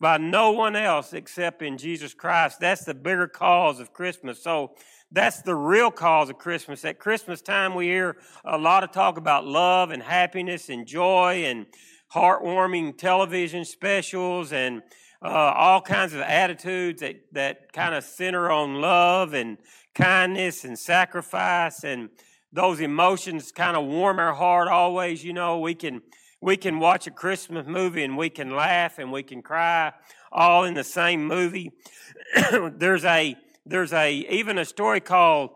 by 0.00 0.18
no 0.18 0.50
one 0.52 0.76
else 0.76 1.12
except 1.12 1.62
in 1.62 1.78
Jesus 1.78 2.12
Christ. 2.12 2.60
That's 2.60 2.84
the 2.84 2.94
bigger 2.94 3.28
cause 3.28 3.80
of 3.80 3.92
Christmas. 3.92 4.42
So 4.42 4.72
that's 5.12 5.42
the 5.42 5.54
real 5.54 5.90
cause 5.90 6.30
of 6.30 6.38
Christmas. 6.38 6.84
At 6.84 6.98
Christmas 6.98 7.40
time, 7.40 7.74
we 7.74 7.86
hear 7.86 8.16
a 8.44 8.58
lot 8.58 8.84
of 8.84 8.90
talk 8.90 9.18
about 9.18 9.46
love 9.46 9.90
and 9.90 10.02
happiness 10.02 10.68
and 10.68 10.86
joy 10.86 11.44
and 11.44 11.66
heartwarming 12.12 12.98
television 12.98 13.64
specials 13.64 14.52
and 14.52 14.82
uh, 15.22 15.28
all 15.28 15.80
kinds 15.80 16.12
of 16.12 16.20
attitudes 16.20 17.00
that, 17.00 17.16
that 17.32 17.72
kind 17.72 17.94
of 17.94 18.04
center 18.04 18.50
on 18.50 18.80
love 18.80 19.32
and 19.32 19.58
kindness 19.94 20.64
and 20.64 20.78
sacrifice 20.78 21.84
and 21.84 22.10
those 22.52 22.80
emotions 22.80 23.50
kind 23.50 23.76
of 23.76 23.84
warm 23.86 24.18
our 24.18 24.34
heart 24.34 24.68
always 24.68 25.24
you 25.24 25.32
know 25.32 25.58
we 25.58 25.74
can 25.74 26.02
we 26.42 26.54
can 26.56 26.78
watch 26.78 27.06
a 27.06 27.10
christmas 27.10 27.66
movie 27.66 28.04
and 28.04 28.16
we 28.16 28.28
can 28.28 28.54
laugh 28.54 28.98
and 28.98 29.10
we 29.10 29.22
can 29.22 29.40
cry 29.40 29.90
all 30.30 30.64
in 30.64 30.74
the 30.74 30.84
same 30.84 31.26
movie 31.26 31.72
there's 32.76 33.06
a 33.06 33.34
there's 33.66 33.92
a 33.92 34.12
even 34.12 34.58
a 34.58 34.64
story 34.64 35.00
called 35.00 35.50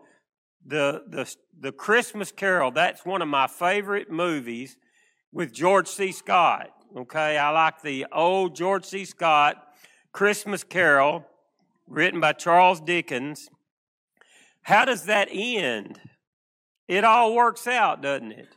the 0.65 1.03
the 1.07 1.33
the 1.59 1.71
Christmas 1.71 2.31
Carol. 2.31 2.71
That's 2.71 3.05
one 3.05 3.21
of 3.21 3.27
my 3.27 3.47
favorite 3.47 4.11
movies 4.11 4.77
with 5.31 5.53
George 5.53 5.87
C. 5.87 6.11
Scott. 6.11 6.71
Okay, 6.95 7.37
I 7.37 7.49
like 7.49 7.81
the 7.81 8.05
old 8.11 8.55
George 8.55 8.85
C. 8.85 9.05
Scott 9.05 9.55
Christmas 10.11 10.63
Carol, 10.63 11.25
written 11.87 12.19
by 12.19 12.33
Charles 12.33 12.81
Dickens. 12.81 13.49
How 14.63 14.85
does 14.85 15.05
that 15.05 15.29
end? 15.31 15.99
It 16.87 17.05
all 17.05 17.33
works 17.33 17.65
out, 17.65 18.01
doesn't 18.01 18.33
it? 18.33 18.49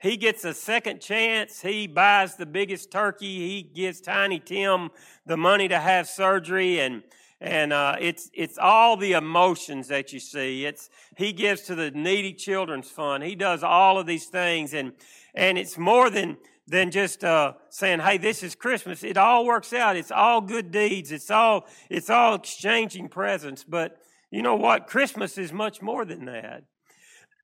He 0.00 0.16
gets 0.16 0.44
a 0.44 0.54
second 0.54 1.00
chance. 1.00 1.60
He 1.60 1.86
buys 1.86 2.36
the 2.36 2.46
biggest 2.46 2.90
turkey. 2.90 3.48
He 3.48 3.62
gives 3.62 4.00
Tiny 4.00 4.38
Tim 4.38 4.90
the 5.26 5.36
money 5.36 5.68
to 5.68 5.78
have 5.78 6.08
surgery, 6.08 6.80
and 6.80 7.02
and 7.44 7.74
uh, 7.74 7.96
it's 8.00 8.30
it's 8.32 8.56
all 8.56 8.96
the 8.96 9.12
emotions 9.12 9.88
that 9.88 10.14
you 10.14 10.18
see. 10.18 10.64
It's 10.64 10.88
he 11.18 11.32
gives 11.32 11.60
to 11.62 11.74
the 11.74 11.90
needy 11.90 12.32
children's 12.32 12.90
fund. 12.90 13.22
He 13.22 13.34
does 13.34 13.62
all 13.62 13.98
of 13.98 14.06
these 14.06 14.26
things, 14.26 14.72
and 14.72 14.92
and 15.34 15.58
it's 15.58 15.76
more 15.76 16.08
than 16.08 16.38
than 16.66 16.90
just 16.90 17.22
uh, 17.22 17.52
saying, 17.68 18.00
"Hey, 18.00 18.16
this 18.16 18.42
is 18.42 18.54
Christmas." 18.54 19.04
It 19.04 19.18
all 19.18 19.44
works 19.44 19.74
out. 19.74 19.94
It's 19.94 20.10
all 20.10 20.40
good 20.40 20.70
deeds. 20.70 21.12
It's 21.12 21.30
all 21.30 21.66
it's 21.90 22.08
all 22.08 22.34
exchanging 22.34 23.08
presents. 23.10 23.62
But 23.62 23.98
you 24.30 24.40
know 24.40 24.56
what? 24.56 24.86
Christmas 24.86 25.36
is 25.36 25.52
much 25.52 25.82
more 25.82 26.06
than 26.06 26.24
that. 26.24 26.64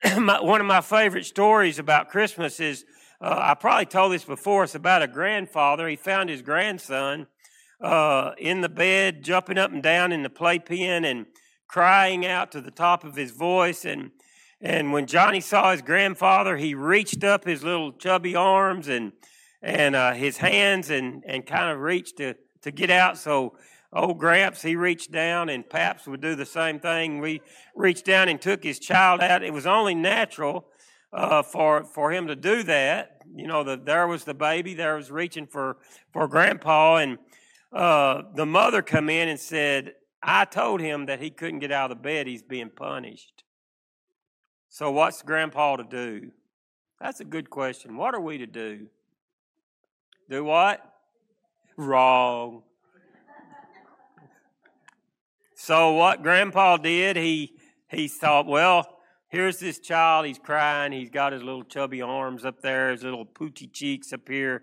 my, 0.18 0.40
one 0.40 0.62
of 0.62 0.66
my 0.66 0.80
favorite 0.80 1.26
stories 1.26 1.78
about 1.78 2.08
Christmas 2.08 2.58
is 2.58 2.86
uh, 3.20 3.38
I 3.38 3.52
probably 3.52 3.84
told 3.84 4.12
this 4.12 4.24
before. 4.24 4.64
It's 4.64 4.74
about 4.74 5.02
a 5.02 5.08
grandfather. 5.08 5.86
He 5.86 5.96
found 5.96 6.30
his 6.30 6.40
grandson 6.40 7.26
uh, 7.80 8.32
in 8.38 8.60
the 8.60 8.68
bed, 8.68 9.22
jumping 9.22 9.58
up 9.58 9.72
and 9.72 9.82
down 9.82 10.12
in 10.12 10.22
the 10.22 10.30
playpen 10.30 11.04
and 11.04 11.26
crying 11.66 12.26
out 12.26 12.52
to 12.52 12.60
the 12.60 12.70
top 12.70 13.04
of 13.04 13.16
his 13.16 13.30
voice. 13.30 13.84
And 13.84 14.10
and 14.60 14.92
when 14.92 15.06
Johnny 15.06 15.40
saw 15.40 15.72
his 15.72 15.80
grandfather, 15.80 16.56
he 16.56 16.74
reached 16.74 17.24
up 17.24 17.44
his 17.44 17.62
little 17.62 17.92
chubby 17.92 18.34
arms 18.34 18.88
and 18.88 19.12
and 19.62 19.94
uh, 19.94 20.12
his 20.12 20.38
hands 20.38 20.90
and 20.90 21.22
and 21.26 21.46
kind 21.46 21.70
of 21.70 21.80
reached 21.80 22.18
to 22.18 22.34
to 22.62 22.70
get 22.70 22.90
out. 22.90 23.16
So 23.18 23.56
old 23.92 24.18
Gramps, 24.18 24.62
he 24.62 24.76
reached 24.76 25.10
down, 25.10 25.48
and 25.48 25.68
Paps 25.68 26.06
would 26.06 26.20
do 26.20 26.34
the 26.34 26.46
same 26.46 26.78
thing. 26.78 27.20
We 27.20 27.40
reached 27.74 28.04
down 28.04 28.28
and 28.28 28.40
took 28.40 28.62
his 28.62 28.78
child 28.78 29.20
out. 29.20 29.42
It 29.42 29.52
was 29.52 29.66
only 29.66 29.94
natural 29.94 30.66
uh, 31.12 31.42
for 31.42 31.84
for 31.84 32.12
him 32.12 32.26
to 32.26 32.36
do 32.36 32.62
that. 32.64 33.22
You 33.34 33.46
know, 33.46 33.62
the, 33.62 33.76
there 33.76 34.06
was 34.06 34.24
the 34.24 34.34
baby, 34.34 34.74
there 34.74 34.96
was 34.96 35.10
reaching 35.10 35.46
for 35.46 35.78
for 36.12 36.28
Grandpa, 36.28 36.96
and 36.96 37.18
uh, 37.72 38.22
the 38.34 38.46
mother 38.46 38.82
come 38.82 39.08
in 39.08 39.28
and 39.28 39.38
said, 39.38 39.94
"I 40.22 40.44
told 40.44 40.80
him 40.80 41.06
that 41.06 41.20
he 41.20 41.30
couldn't 41.30 41.60
get 41.60 41.72
out 41.72 41.90
of 41.90 41.98
the 41.98 42.02
bed. 42.02 42.26
He's 42.26 42.42
being 42.42 42.70
punished." 42.70 43.44
So, 44.68 44.90
what's 44.90 45.22
Grandpa 45.22 45.76
to 45.76 45.84
do? 45.84 46.30
That's 47.00 47.20
a 47.20 47.24
good 47.24 47.50
question. 47.50 47.96
What 47.96 48.14
are 48.14 48.20
we 48.20 48.38
to 48.38 48.46
do? 48.46 48.86
Do 50.28 50.44
what? 50.44 50.80
Wrong. 51.76 52.62
So 55.62 55.92
what 55.92 56.22
Grandpa 56.22 56.78
did, 56.78 57.16
he 57.16 57.52
he 57.90 58.08
thought, 58.08 58.46
well, 58.46 58.96
here's 59.28 59.58
this 59.58 59.78
child. 59.78 60.24
He's 60.24 60.38
crying. 60.38 60.90
He's 60.90 61.10
got 61.10 61.34
his 61.34 61.42
little 61.42 61.64
chubby 61.64 62.00
arms 62.00 62.46
up 62.46 62.62
there, 62.62 62.90
his 62.90 63.02
little 63.02 63.26
poochy 63.26 63.70
cheeks 63.70 64.10
up 64.14 64.26
here. 64.26 64.62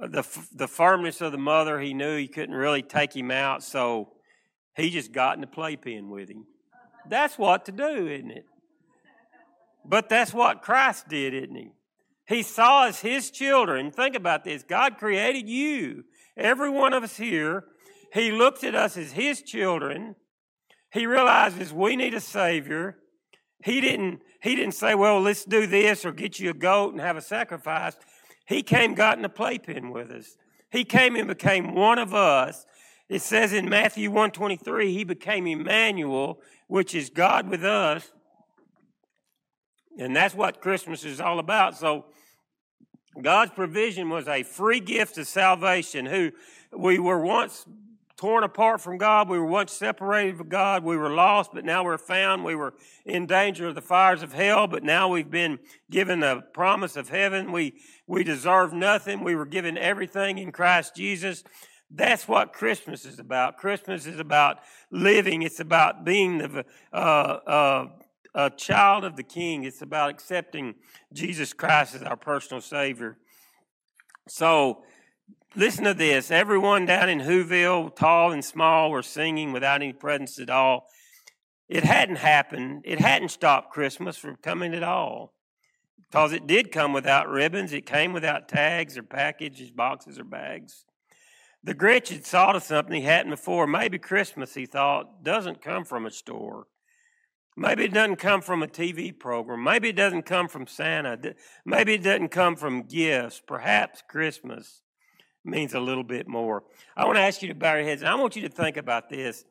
Uh, 0.00 0.08
the, 0.08 0.46
the 0.54 0.68
firmness 0.68 1.20
of 1.20 1.32
the 1.32 1.38
mother, 1.38 1.80
he 1.80 1.94
knew 1.94 2.16
he 2.16 2.28
couldn't 2.28 2.54
really 2.54 2.82
take 2.82 3.14
him 3.14 3.30
out, 3.30 3.62
so 3.62 4.12
he 4.76 4.90
just 4.90 5.12
got 5.12 5.36
in 5.36 5.40
the 5.40 5.46
playpen 5.46 6.10
with 6.10 6.28
him. 6.28 6.46
That's 7.08 7.38
what 7.38 7.64
to 7.66 7.72
do, 7.72 8.08
isn't 8.08 8.30
it? 8.30 8.44
But 9.84 10.08
that's 10.08 10.32
what 10.32 10.62
Christ 10.62 11.08
did, 11.08 11.34
isn't 11.34 11.54
he? 11.54 11.70
He 12.26 12.42
saw 12.42 12.86
as 12.86 13.00
his 13.00 13.30
children. 13.30 13.90
Think 13.90 14.16
about 14.16 14.44
this 14.44 14.62
God 14.62 14.96
created 14.96 15.48
you, 15.48 16.04
every 16.36 16.70
one 16.70 16.92
of 16.92 17.02
us 17.02 17.16
here. 17.16 17.64
He 18.12 18.32
looked 18.32 18.64
at 18.64 18.74
us 18.74 18.96
as 18.96 19.12
his 19.12 19.42
children. 19.42 20.16
He 20.92 21.06
realizes 21.06 21.72
we 21.72 21.96
need 21.96 22.14
a 22.14 22.20
Savior. 22.20 22.96
He 23.62 23.80
didn't, 23.80 24.20
he 24.40 24.54
didn't 24.54 24.74
say, 24.74 24.94
well, 24.94 25.20
let's 25.20 25.44
do 25.44 25.66
this 25.66 26.04
or 26.04 26.12
get 26.12 26.38
you 26.38 26.50
a 26.50 26.54
goat 26.54 26.92
and 26.92 27.00
have 27.00 27.16
a 27.16 27.22
sacrifice. 27.22 27.96
He 28.46 28.62
came, 28.62 28.94
got 28.94 29.16
in 29.16 29.22
the 29.22 29.28
playpen 29.28 29.90
with 29.90 30.10
us. 30.10 30.36
He 30.70 30.84
came 30.84 31.16
and 31.16 31.28
became 31.28 31.74
one 31.74 31.98
of 31.98 32.14
us. 32.14 32.66
It 33.08 33.22
says 33.22 33.52
in 33.52 33.68
Matthew 33.68 34.10
123, 34.10 34.92
he 34.92 35.04
became 35.04 35.46
Emmanuel, 35.46 36.40
which 36.66 36.94
is 36.94 37.10
God 37.10 37.48
with 37.48 37.64
us. 37.64 38.10
And 39.98 40.14
that's 40.16 40.34
what 40.34 40.60
Christmas 40.60 41.04
is 41.04 41.20
all 41.20 41.38
about. 41.38 41.76
So 41.76 42.06
God's 43.20 43.52
provision 43.52 44.08
was 44.08 44.26
a 44.26 44.42
free 44.42 44.80
gift 44.80 45.16
of 45.18 45.26
salvation. 45.26 46.06
Who 46.06 46.32
we 46.76 46.98
were 46.98 47.20
once 47.20 47.66
torn 48.16 48.44
apart 48.44 48.80
from 48.80 48.98
God. 48.98 49.28
We 49.28 49.38
were 49.38 49.46
once 49.46 49.72
separated 49.72 50.36
from 50.36 50.48
God. 50.48 50.84
We 50.84 50.96
were 50.96 51.10
lost, 51.10 51.50
but 51.52 51.64
now 51.64 51.84
we're 51.84 51.98
found. 51.98 52.44
We 52.44 52.54
were 52.54 52.74
in 53.04 53.26
danger 53.26 53.66
of 53.68 53.74
the 53.74 53.82
fires 53.82 54.22
of 54.22 54.32
hell, 54.32 54.66
but 54.66 54.82
now 54.82 55.08
we've 55.08 55.30
been 55.30 55.58
given 55.90 56.20
the 56.20 56.42
promise 56.52 56.96
of 56.96 57.08
heaven. 57.08 57.50
We, 57.50 57.74
we 58.06 58.22
deserve 58.22 58.72
nothing. 58.72 59.24
We 59.24 59.34
were 59.34 59.46
given 59.46 59.76
everything 59.76 60.38
in 60.38 60.52
Christ 60.52 60.94
Jesus. 60.94 61.42
That's 61.90 62.26
what 62.26 62.52
Christmas 62.52 63.04
is 63.04 63.18
about. 63.18 63.56
Christmas 63.56 64.06
is 64.06 64.18
about 64.18 64.58
living. 64.90 65.42
It's 65.42 65.60
about 65.60 66.04
being 66.04 66.38
the, 66.38 66.64
uh, 66.92 66.96
uh, 66.96 67.86
a 68.34 68.50
child 68.50 69.04
of 69.04 69.16
the 69.16 69.22
King. 69.22 69.64
It's 69.64 69.82
about 69.82 70.10
accepting 70.10 70.74
Jesus 71.12 71.52
Christ 71.52 71.94
as 71.94 72.02
our 72.02 72.16
personal 72.16 72.60
Savior. 72.60 73.16
So, 74.28 74.82
Listen 75.56 75.84
to 75.84 75.94
this. 75.94 76.32
Everyone 76.32 76.84
down 76.84 77.08
in 77.08 77.20
Whoville, 77.20 77.94
tall 77.94 78.32
and 78.32 78.44
small, 78.44 78.90
were 78.90 79.04
singing 79.04 79.52
without 79.52 79.82
any 79.82 79.92
presents 79.92 80.40
at 80.40 80.50
all. 80.50 80.88
It 81.68 81.84
hadn't 81.84 82.16
happened. 82.16 82.82
It 82.84 82.98
hadn't 82.98 83.28
stopped 83.28 83.72
Christmas 83.72 84.16
from 84.16 84.34
coming 84.34 84.74
at 84.74 84.82
all. 84.82 85.32
Because 86.10 86.32
it 86.32 86.48
did 86.48 86.72
come 86.72 86.92
without 86.92 87.28
ribbons. 87.28 87.72
It 87.72 87.86
came 87.86 88.12
without 88.12 88.48
tags 88.48 88.98
or 88.98 89.04
packages, 89.04 89.70
boxes 89.70 90.18
or 90.18 90.24
bags. 90.24 90.86
The 91.62 91.74
Grinch 91.74 92.08
had 92.08 92.24
thought 92.24 92.56
of 92.56 92.64
something 92.64 93.00
he 93.00 93.06
hadn't 93.06 93.30
before. 93.30 93.68
Maybe 93.68 93.98
Christmas, 93.98 94.54
he 94.54 94.66
thought, 94.66 95.22
doesn't 95.22 95.62
come 95.62 95.84
from 95.84 96.04
a 96.04 96.10
store. 96.10 96.66
Maybe 97.56 97.84
it 97.84 97.94
doesn't 97.94 98.16
come 98.16 98.40
from 98.40 98.64
a 98.64 98.66
TV 98.66 99.16
program. 99.16 99.62
Maybe 99.62 99.90
it 99.90 99.96
doesn't 99.96 100.22
come 100.22 100.48
from 100.48 100.66
Santa. 100.66 101.36
Maybe 101.64 101.94
it 101.94 102.02
doesn't 102.02 102.30
come 102.30 102.56
from 102.56 102.82
gifts. 102.82 103.40
Perhaps 103.46 104.02
Christmas 104.08 104.82
means 105.44 105.74
a 105.74 105.80
little 105.80 106.04
bit 106.04 106.26
more. 106.26 106.64
I 106.96 107.04
want 107.04 107.16
to 107.16 107.22
ask 107.22 107.42
you 107.42 107.48
to 107.48 107.54
bow 107.54 107.74
your 107.74 107.84
heads, 107.84 108.02
and 108.02 108.08
I 108.08 108.14
want 108.14 108.36
you 108.36 108.42
to 108.42 108.48
think 108.48 108.76
about 108.76 109.08
this. 109.08 109.44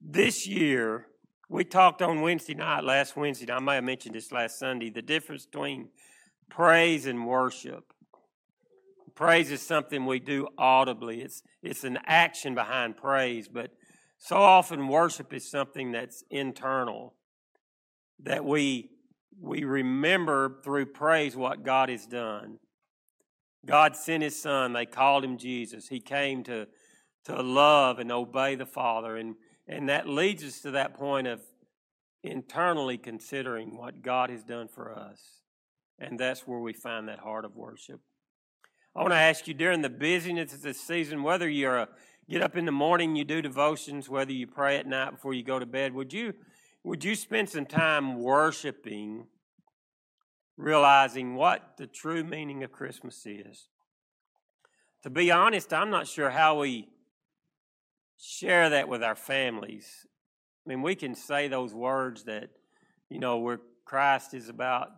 This 0.00 0.46
year, 0.46 1.06
we 1.48 1.64
talked 1.64 2.02
on 2.02 2.20
Wednesday 2.20 2.54
night, 2.54 2.84
last 2.84 3.16
Wednesday 3.16 3.46
night, 3.46 3.56
I 3.56 3.60
may 3.60 3.74
have 3.76 3.84
mentioned 3.84 4.14
this 4.14 4.30
last 4.30 4.58
Sunday, 4.58 4.90
the 4.90 5.02
difference 5.02 5.46
between 5.46 5.88
praise 6.48 7.06
and 7.06 7.26
worship. 7.26 7.92
Praise 9.14 9.50
is 9.50 9.60
something 9.60 10.06
we 10.06 10.20
do 10.20 10.48
audibly. 10.56 11.20
It's 11.20 11.42
it's 11.62 11.84
an 11.84 11.98
action 12.06 12.54
behind 12.54 12.96
praise, 12.96 13.48
but 13.48 13.70
so 14.16 14.36
often 14.36 14.88
worship 14.88 15.32
is 15.34 15.50
something 15.50 15.92
that's 15.92 16.24
internal. 16.30 17.14
That 18.22 18.44
we 18.44 18.90
we 19.38 19.64
remember 19.64 20.60
through 20.62 20.86
praise 20.86 21.36
what 21.36 21.64
God 21.64 21.88
has 21.88 22.06
done. 22.06 22.58
God 23.66 23.96
sent 23.96 24.22
his 24.22 24.40
son. 24.40 24.72
They 24.72 24.86
called 24.86 25.24
him 25.24 25.36
Jesus. 25.36 25.88
He 25.88 26.00
came 26.00 26.42
to, 26.44 26.66
to 27.24 27.42
love 27.42 27.98
and 27.98 28.10
obey 28.10 28.54
the 28.54 28.66
Father. 28.66 29.16
And, 29.16 29.36
and 29.68 29.88
that 29.88 30.08
leads 30.08 30.42
us 30.44 30.60
to 30.62 30.70
that 30.72 30.94
point 30.94 31.26
of 31.26 31.40
internally 32.22 32.98
considering 32.98 33.76
what 33.76 34.02
God 34.02 34.30
has 34.30 34.42
done 34.42 34.68
for 34.68 34.92
us. 34.92 35.20
And 35.98 36.18
that's 36.18 36.46
where 36.46 36.60
we 36.60 36.72
find 36.72 37.08
that 37.08 37.18
heart 37.18 37.44
of 37.44 37.56
worship. 37.56 38.00
I 38.96 39.02
want 39.02 39.12
to 39.12 39.18
ask 39.18 39.46
you 39.46 39.54
during 39.54 39.82
the 39.82 39.90
busyness 39.90 40.52
of 40.52 40.62
this 40.62 40.80
season, 40.80 41.22
whether 41.22 41.48
you're 41.48 41.78
a 41.78 41.88
get 42.28 42.42
up 42.42 42.56
in 42.56 42.64
the 42.64 42.72
morning, 42.72 43.16
you 43.16 43.24
do 43.24 43.42
devotions, 43.42 44.08
whether 44.08 44.32
you 44.32 44.46
pray 44.46 44.76
at 44.76 44.86
night 44.86 45.10
before 45.10 45.34
you 45.34 45.42
go 45.42 45.58
to 45.58 45.66
bed, 45.66 45.92
would 45.94 46.12
you 46.12 46.34
would 46.82 47.04
you 47.04 47.14
spend 47.14 47.50
some 47.50 47.66
time 47.66 48.18
worshiping 48.18 49.26
realizing 50.60 51.34
what 51.34 51.76
the 51.78 51.86
true 51.86 52.22
meaning 52.22 52.62
of 52.62 52.70
Christmas 52.70 53.24
is. 53.24 53.68
To 55.02 55.10
be 55.10 55.30
honest, 55.30 55.72
I'm 55.72 55.88
not 55.88 56.06
sure 56.06 56.28
how 56.28 56.60
we 56.60 56.88
share 58.18 58.68
that 58.68 58.86
with 58.86 59.02
our 59.02 59.14
families. 59.14 60.06
I 60.64 60.68
mean, 60.68 60.82
we 60.82 60.94
can 60.94 61.14
say 61.14 61.48
those 61.48 61.72
words 61.72 62.24
that, 62.24 62.50
you 63.08 63.18
know, 63.18 63.38
where 63.38 63.60
Christ 63.86 64.34
is 64.34 64.50
about, 64.50 64.90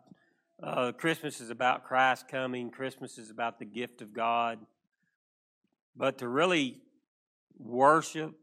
uh, 0.60 0.90
Christmas 0.92 1.40
is 1.40 1.50
about 1.50 1.84
Christ 1.84 2.26
coming, 2.26 2.70
Christmas 2.70 3.16
is 3.16 3.30
about 3.30 3.60
the 3.60 3.64
gift 3.64 4.02
of 4.02 4.12
God. 4.12 4.58
But 5.94 6.18
to 6.18 6.28
really 6.28 6.78
worship 7.56 8.34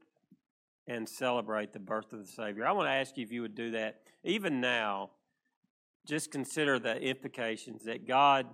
and 0.88 1.08
celebrate 1.08 1.74
the 1.74 1.80
birth 1.80 2.14
of 2.14 2.20
the 2.20 2.32
Savior, 2.32 2.66
I 2.66 2.72
want 2.72 2.88
to 2.88 2.94
ask 2.94 3.18
you 3.18 3.26
if 3.26 3.32
you 3.34 3.42
would 3.42 3.56
do 3.56 3.72
that 3.72 4.04
even 4.24 4.62
now 4.62 5.10
just 6.10 6.32
consider 6.32 6.80
the 6.80 6.98
implications 7.00 7.86
that 7.86 8.08
God 8.08 8.48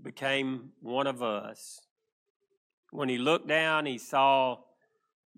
became 0.00 0.70
one 0.80 1.06
of 1.06 1.22
us. 1.22 1.80
When 2.90 3.10
he 3.10 3.18
looked 3.18 3.46
down, 3.46 3.84
he 3.84 3.98
saw 3.98 4.58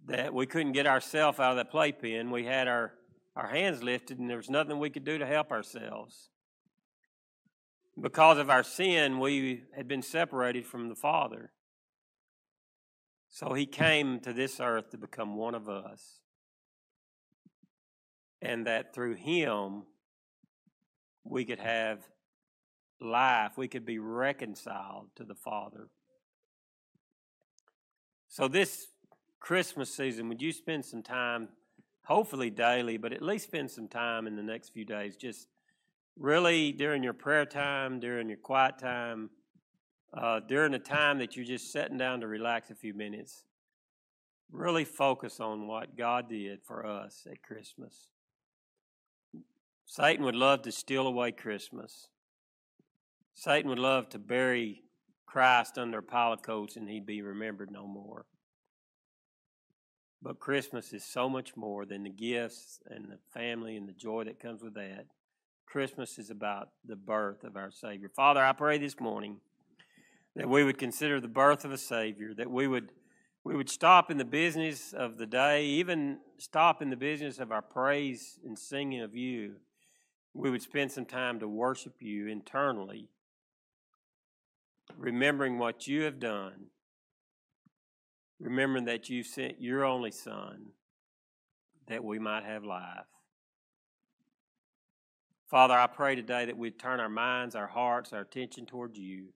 that 0.06 0.32
we 0.32 0.46
couldn't 0.46 0.72
get 0.72 0.86
ourselves 0.86 1.40
out 1.40 1.50
of 1.50 1.56
that 1.56 1.70
playpen. 1.70 2.30
We 2.30 2.44
had 2.44 2.68
our, 2.68 2.92
our 3.34 3.48
hands 3.48 3.82
lifted, 3.82 4.18
and 4.20 4.30
there 4.30 4.36
was 4.36 4.48
nothing 4.48 4.78
we 4.78 4.90
could 4.90 5.04
do 5.04 5.18
to 5.18 5.26
help 5.26 5.50
ourselves. 5.50 6.30
Because 8.00 8.38
of 8.38 8.48
our 8.48 8.62
sin, 8.62 9.18
we 9.18 9.64
had 9.74 9.88
been 9.88 10.02
separated 10.02 10.64
from 10.64 10.88
the 10.88 10.94
Father. 10.94 11.50
So 13.28 13.54
he 13.54 13.66
came 13.66 14.20
to 14.20 14.32
this 14.32 14.60
earth 14.60 14.90
to 14.90 14.98
become 14.98 15.36
one 15.36 15.56
of 15.56 15.68
us. 15.68 16.20
and 18.44 18.66
that 18.66 18.94
through 18.94 19.14
him 19.14 19.84
we 21.24 21.44
could 21.44 21.58
have 21.58 22.00
life, 23.00 23.52
we 23.56 23.68
could 23.68 23.84
be 23.84 23.98
reconciled 23.98 25.08
to 25.16 25.24
the 25.24 25.34
Father. 25.34 25.88
So, 28.28 28.48
this 28.48 28.88
Christmas 29.40 29.94
season, 29.94 30.28
would 30.28 30.42
you 30.42 30.52
spend 30.52 30.84
some 30.84 31.02
time, 31.02 31.48
hopefully 32.04 32.50
daily, 32.50 32.96
but 32.96 33.12
at 33.12 33.22
least 33.22 33.44
spend 33.44 33.70
some 33.70 33.88
time 33.88 34.26
in 34.26 34.36
the 34.36 34.42
next 34.42 34.70
few 34.70 34.84
days, 34.84 35.16
just 35.16 35.48
really 36.16 36.72
during 36.72 37.02
your 37.02 37.12
prayer 37.12 37.44
time, 37.44 38.00
during 38.00 38.28
your 38.28 38.38
quiet 38.38 38.78
time, 38.78 39.30
uh, 40.16 40.40
during 40.40 40.72
the 40.72 40.78
time 40.78 41.18
that 41.18 41.36
you're 41.36 41.44
just 41.44 41.72
sitting 41.72 41.98
down 41.98 42.20
to 42.20 42.26
relax 42.26 42.70
a 42.70 42.74
few 42.74 42.94
minutes, 42.94 43.44
really 44.50 44.84
focus 44.84 45.40
on 45.40 45.66
what 45.66 45.96
God 45.96 46.28
did 46.28 46.60
for 46.62 46.86
us 46.86 47.26
at 47.30 47.42
Christmas. 47.42 48.13
Satan 49.86 50.24
would 50.24 50.34
love 50.34 50.62
to 50.62 50.72
steal 50.72 51.06
away 51.06 51.32
Christmas. 51.32 52.08
Satan 53.34 53.68
would 53.68 53.78
love 53.78 54.08
to 54.10 54.18
bury 54.18 54.82
Christ 55.26 55.78
under 55.78 55.98
a 55.98 56.02
pile 56.02 56.32
of 56.32 56.42
coats 56.42 56.76
and 56.76 56.88
he'd 56.88 57.06
be 57.06 57.22
remembered 57.22 57.70
no 57.70 57.86
more. 57.86 58.26
But 60.22 60.38
Christmas 60.38 60.92
is 60.92 61.04
so 61.04 61.28
much 61.28 61.56
more 61.56 61.84
than 61.84 62.02
the 62.02 62.10
gifts 62.10 62.80
and 62.86 63.10
the 63.10 63.18
family 63.32 63.76
and 63.76 63.86
the 63.86 63.92
joy 63.92 64.24
that 64.24 64.40
comes 64.40 64.62
with 64.62 64.74
that. 64.74 65.06
Christmas 65.66 66.18
is 66.18 66.30
about 66.30 66.68
the 66.84 66.96
birth 66.96 67.44
of 67.44 67.56
our 67.56 67.70
Savior. 67.70 68.08
Father, 68.08 68.42
I 68.42 68.52
pray 68.52 68.78
this 68.78 68.98
morning 69.00 69.38
that 70.36 70.48
we 70.48 70.64
would 70.64 70.78
consider 70.78 71.20
the 71.20 71.28
birth 71.28 71.64
of 71.64 71.72
a 71.72 71.78
Savior, 71.78 72.32
that 72.34 72.50
we 72.50 72.66
would 72.66 72.90
we 73.44 73.54
would 73.54 73.68
stop 73.68 74.10
in 74.10 74.16
the 74.16 74.24
business 74.24 74.94
of 74.94 75.18
the 75.18 75.26
day, 75.26 75.66
even 75.66 76.18
stop 76.38 76.80
in 76.80 76.88
the 76.88 76.96
business 76.96 77.38
of 77.38 77.52
our 77.52 77.60
praise 77.60 78.38
and 78.42 78.58
singing 78.58 79.02
of 79.02 79.14
you. 79.14 79.56
We 80.34 80.50
would 80.50 80.62
spend 80.62 80.90
some 80.90 81.06
time 81.06 81.38
to 81.40 81.48
worship 81.48 81.94
you 82.00 82.26
internally, 82.26 83.08
remembering 84.96 85.58
what 85.58 85.86
you 85.86 86.02
have 86.02 86.18
done, 86.18 86.66
remembering 88.40 88.84
that 88.86 89.08
you 89.08 89.22
sent 89.22 89.62
your 89.62 89.84
only 89.84 90.10
Son 90.10 90.66
that 91.86 92.02
we 92.02 92.18
might 92.18 92.44
have 92.44 92.64
life. 92.64 93.06
Father, 95.48 95.74
I 95.74 95.86
pray 95.86 96.16
today 96.16 96.46
that 96.46 96.58
we'd 96.58 96.80
turn 96.80 96.98
our 96.98 97.08
minds, 97.08 97.54
our 97.54 97.68
hearts, 97.68 98.12
our 98.12 98.22
attention 98.22 98.66
towards 98.66 98.98
you. 98.98 99.26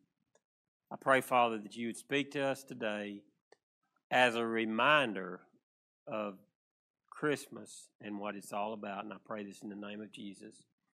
I 0.91 0.97
pray, 0.97 1.21
Father, 1.21 1.59
that 1.59 1.77
you 1.77 1.87
would 1.89 1.97
speak 1.97 2.33
to 2.33 2.41
us 2.41 2.65
today 2.65 3.23
as 4.11 4.35
a 4.35 4.45
reminder 4.45 5.41
of 6.09 6.39
Christmas 7.11 7.89
and 8.01 8.19
what 8.19 8.35
it's 8.35 8.53
all 8.53 8.73
about. 8.73 9.05
And 9.05 9.13
I 9.13 9.17
pray 9.25 9.45
this 9.45 9.63
in 9.63 9.69
the 9.69 9.77
name 9.77 10.01
of 10.01 10.11
Jesus. 10.11 10.55